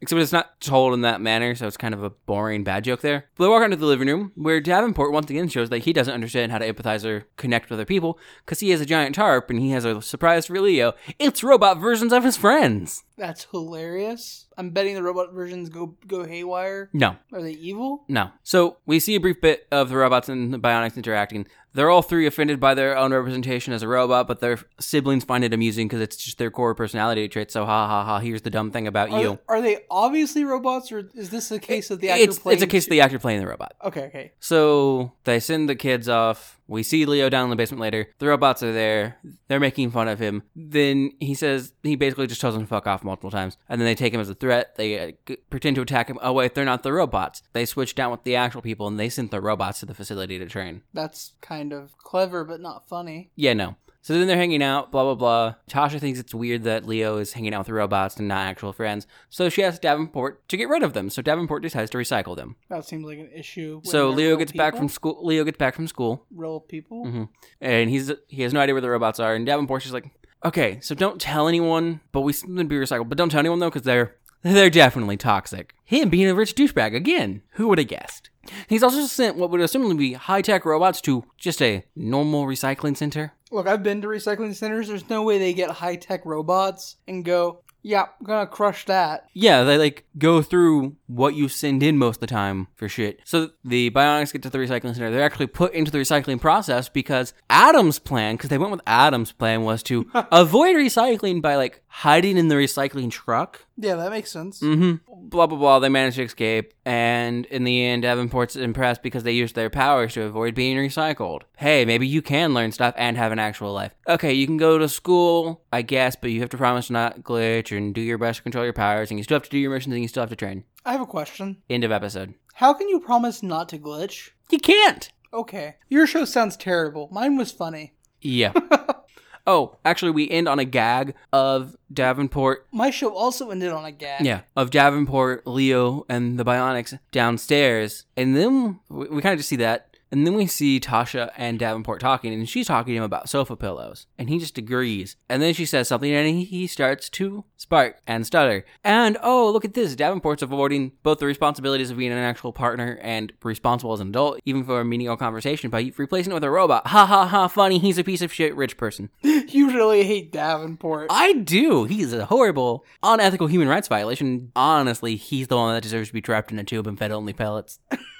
[0.02, 3.02] Except it's not told in that manner, so it's kind of a boring bad joke
[3.02, 3.26] there.
[3.36, 6.12] But they walk into the living room, where Davenport once again shows that he doesn't
[6.12, 9.48] understand how to empathize or connect with other people, because he has a giant tarp
[9.48, 10.94] and he has a surprise for Leo.
[11.20, 13.04] It's robot versions of his friends.
[13.16, 14.48] That's hilarious.
[14.58, 16.90] I'm betting the robot versions go go haywire.
[16.92, 18.04] No, Are they evil?
[18.08, 18.30] No.
[18.42, 21.46] So we see a brief bit of the robots and the bionics interacting.
[21.74, 25.42] They're all three offended by their own representation as a robot, but their siblings find
[25.42, 27.54] it amusing because it's just their core personality traits.
[27.54, 28.18] So ha ha ha!
[28.18, 29.38] Here's the dumb thing about Are, you.
[29.48, 32.56] are they obviously robots, or is this a case of the actor It's playing?
[32.56, 33.72] it's a case of the actor playing the robot.
[33.84, 34.32] Okay, okay.
[34.40, 36.58] So they send the kids off.
[36.68, 38.08] We see Leo down in the basement later.
[38.18, 39.18] The robots are there.
[39.48, 40.42] They're making fun of him.
[40.56, 43.56] Then he says he basically just tells them to fuck off multiple times.
[43.68, 44.76] And then they take him as a threat.
[44.76, 46.18] They uh, g- pretend to attack him.
[46.22, 47.42] Oh wait, they're not the robots.
[47.52, 50.38] They switch down with the actual people and they sent the robots to the facility
[50.38, 50.82] to train.
[50.94, 53.30] That's kind of clever, but not funny.
[53.36, 53.76] Yeah, no.
[54.04, 55.54] So then they're hanging out, blah, blah, blah.
[55.70, 58.72] Tasha thinks it's weird that Leo is hanging out with the robots and not actual
[58.72, 59.06] friends.
[59.30, 61.08] So she asks Davenport to get rid of them.
[61.08, 62.56] So Davenport decides to recycle them.
[62.68, 63.80] That seems like an issue.
[63.84, 65.24] so Leo gets back from school.
[65.24, 67.06] Leo gets back from school, real people.
[67.06, 67.28] Mhm.
[67.60, 69.34] and he's he has no idea where the robots are.
[69.36, 70.10] And Davenport's just like,
[70.44, 73.08] okay, so don't tell anyone, but we to be recycled.
[73.08, 74.16] But don't tell anyone though, because they're
[74.52, 75.74] they're definitely toxic.
[75.84, 77.42] Him being a rich douchebag again.
[77.52, 78.30] Who would have guessed?
[78.68, 82.96] He's also sent what would assumably be high tech robots to just a normal recycling
[82.96, 83.32] center.
[83.50, 84.88] Look, I've been to recycling centers.
[84.88, 89.26] There's no way they get high tech robots and go, yeah, I'm gonna crush that.
[89.34, 93.20] Yeah, they like go through what you send in most of the time for shit.
[93.24, 95.10] So the bionics get to the recycling center.
[95.10, 99.32] They're actually put into the recycling process because Adam's plan, because they went with Adam's
[99.32, 103.66] plan, was to avoid recycling by like hiding in the recycling truck.
[103.76, 104.60] Yeah, that makes sense.
[104.60, 105.28] Mm-hmm.
[105.28, 105.78] Blah blah blah.
[105.78, 110.14] They managed to escape, and in the end, Davenport's impressed because they used their powers
[110.14, 111.42] to avoid being recycled.
[111.56, 113.94] Hey, maybe you can learn stuff and have an actual life.
[114.08, 117.22] Okay, you can go to school, I guess, but you have to promise to not
[117.22, 119.58] glitch and do your best to control your powers, and you still have to do
[119.58, 120.64] your missions, and you still have to train.
[120.84, 121.62] I have a question.
[121.70, 122.34] End of episode.
[122.54, 124.30] How can you promise not to glitch?
[124.50, 125.10] You can't.
[125.32, 125.76] Okay.
[125.88, 127.08] Your show sounds terrible.
[127.10, 127.94] Mine was funny.
[128.20, 128.52] Yeah.
[129.46, 132.66] Oh, actually, we end on a gag of Davenport.
[132.72, 134.24] My show also ended on a gag.
[134.24, 139.48] Yeah, of Davenport, Leo, and the Bionics downstairs, and then we, we kind of just
[139.48, 139.91] see that.
[140.12, 143.56] And then we see Tasha and Davenport talking, and she's talking to him about sofa
[143.56, 145.16] pillows, and he just agrees.
[145.26, 148.66] And then she says something, and he, starts to spark and stutter.
[148.84, 149.96] And oh, look at this!
[149.96, 154.40] Davenport's avoiding both the responsibilities of being an actual partner and responsible as an adult,
[154.44, 156.86] even for a menial conversation, by replacing it with a robot.
[156.88, 157.48] Ha ha ha!
[157.48, 159.08] Funny, he's a piece of shit rich person.
[159.48, 161.08] You really hate Davenport.
[161.10, 161.84] I do.
[161.84, 164.50] He's a horrible, unethical human rights violation.
[164.56, 167.34] Honestly, he's the one that deserves to be trapped in a tube and fed only
[167.34, 167.78] pellets.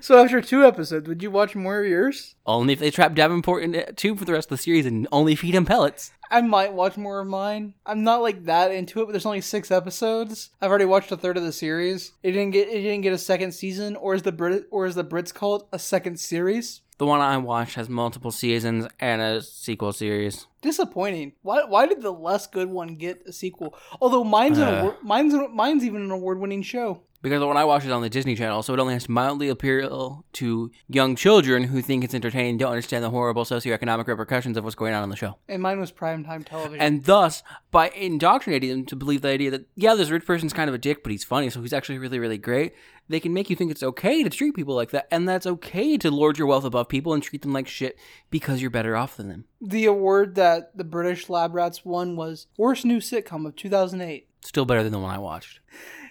[0.00, 2.34] So after two episodes, would you watch more of yours?
[2.46, 5.06] Only if they trap Davenport in a tube for the rest of the series and
[5.12, 6.12] only feed him pellets.
[6.30, 7.74] I might watch more of mine.
[7.84, 10.50] I'm not like that into it, but there's only six episodes.
[10.60, 12.12] I've already watched a third of the series.
[12.22, 14.94] It didn't get it didn't get a second season, or is the Brit or as
[14.94, 16.82] the Brits called a second series.
[16.98, 20.46] The one I watched has multiple seasons and a sequel series.
[20.62, 21.32] Disappointing.
[21.42, 23.74] Why why did the less good one get a sequel?
[24.00, 24.78] Although mine's an Uh.
[24.80, 27.02] award, mine's mine's even an award winning show.
[27.22, 29.10] Because the one I watched is on the Disney Channel, so it only has to
[29.10, 34.56] mildly appeal to young children who think it's entertaining, don't understand the horrible socioeconomic repercussions
[34.56, 35.36] of what's going on in the show.
[35.46, 36.80] And mine was primetime television.
[36.80, 40.68] And thus, by indoctrinating them to believe the idea that, yeah, this rich person's kind
[40.68, 42.72] of a dick, but he's funny, so he's actually really, really great,
[43.08, 45.98] they can make you think it's okay to treat people like that, and that's okay
[45.98, 47.98] to lord your wealth above people and treat them like shit
[48.30, 49.44] because you're better off than them.
[49.60, 54.28] the award that the British Lab Rats won was worst new sitcom of 2008.
[54.42, 55.60] Still better than the one I watched.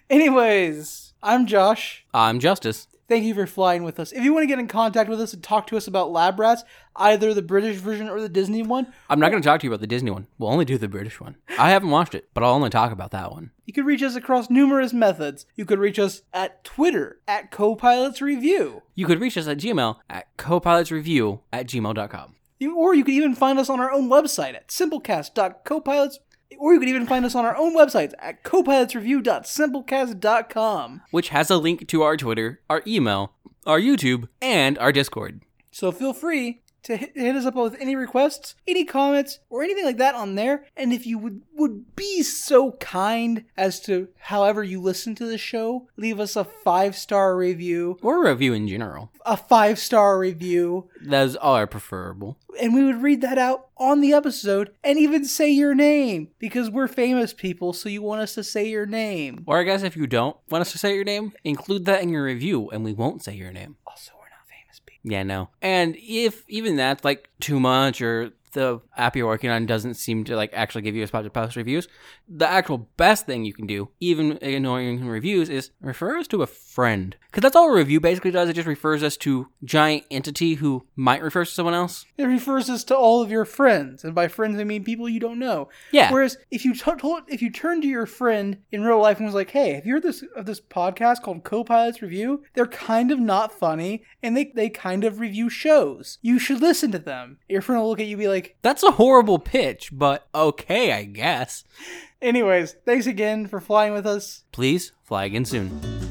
[0.09, 2.03] Anyways, I'm Josh.
[2.15, 2.87] I'm Justice.
[3.07, 4.11] Thank you for flying with us.
[4.11, 6.39] If you want to get in contact with us and talk to us about Lab
[6.39, 6.63] Rats,
[6.95, 9.69] either the British version or the Disney one, I'm not going to talk to you
[9.71, 10.25] about the Disney one.
[10.39, 11.35] We'll only do the British one.
[11.59, 13.51] I haven't watched it, but I'll only talk about that one.
[13.65, 15.45] you could reach us across numerous methods.
[15.55, 18.81] You could reach us at Twitter at Copilots Review.
[18.95, 22.35] You could reach us at Gmail at copilotsreview at gmail.com.
[22.59, 26.15] You, or you could even find us on our own website at simplecast.copilots.
[26.57, 31.01] Or you could even find us on our own websites at copilotsreview.simplecast.com.
[31.11, 33.33] which has a link to our Twitter, our email,
[33.65, 35.41] our YouTube, and our Discord.
[35.71, 39.85] So feel free to hit, hit us up with any requests, any comments, or anything
[39.85, 40.65] like that on there.
[40.75, 45.37] And if you would would be so kind as to, however you listen to the
[45.37, 49.11] show, leave us a five star review, Or a review in general.
[49.25, 52.37] a five star review, Those are preferable.
[52.61, 56.69] and we would read that out on the episode and even say your name because
[56.69, 57.73] we're famous people.
[57.73, 59.43] So you want us to say your name.
[59.45, 62.09] Or I guess if you don't want us to say your name, include that in
[62.09, 63.75] your review and we won't say your name.
[63.87, 64.88] Also, we're not famous people.
[65.03, 65.49] Yeah, no.
[65.61, 70.23] And if even that's like too much or the app you're working on doesn't seem
[70.25, 71.87] to like actually give you a spot to post reviews,
[72.27, 76.47] the actual best thing you can do, even ignoring reviews, is refer us to a
[76.79, 77.17] friend.
[77.29, 78.47] Because that's all a review basically does.
[78.47, 82.05] It just refers us to giant entity who might refer to someone else.
[82.17, 85.19] It refers us to all of your friends, and by friends I mean people you
[85.19, 85.67] don't know.
[85.91, 86.09] Yeah.
[86.09, 89.25] Whereas if you t- told, if you turned to your friend in real life and
[89.25, 92.43] was like, "Hey, have you heard this of this podcast called Co-Pilots Review?
[92.53, 96.17] They're kind of not funny, and they they kind of review shows.
[96.21, 98.83] You should listen to them." Your friend will look at you and be like, That's
[98.83, 101.65] a horrible pitch, but okay, I guess.
[102.21, 104.45] "Anyways, thanks again for flying with us.
[104.53, 106.08] Please fly again soon.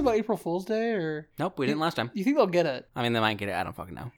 [0.00, 2.10] Anything about April Fool's Day, or Nope, we didn't last time.
[2.14, 3.54] you think they'll get it?" I mean, they might get it.
[3.54, 4.10] I don't fucking know.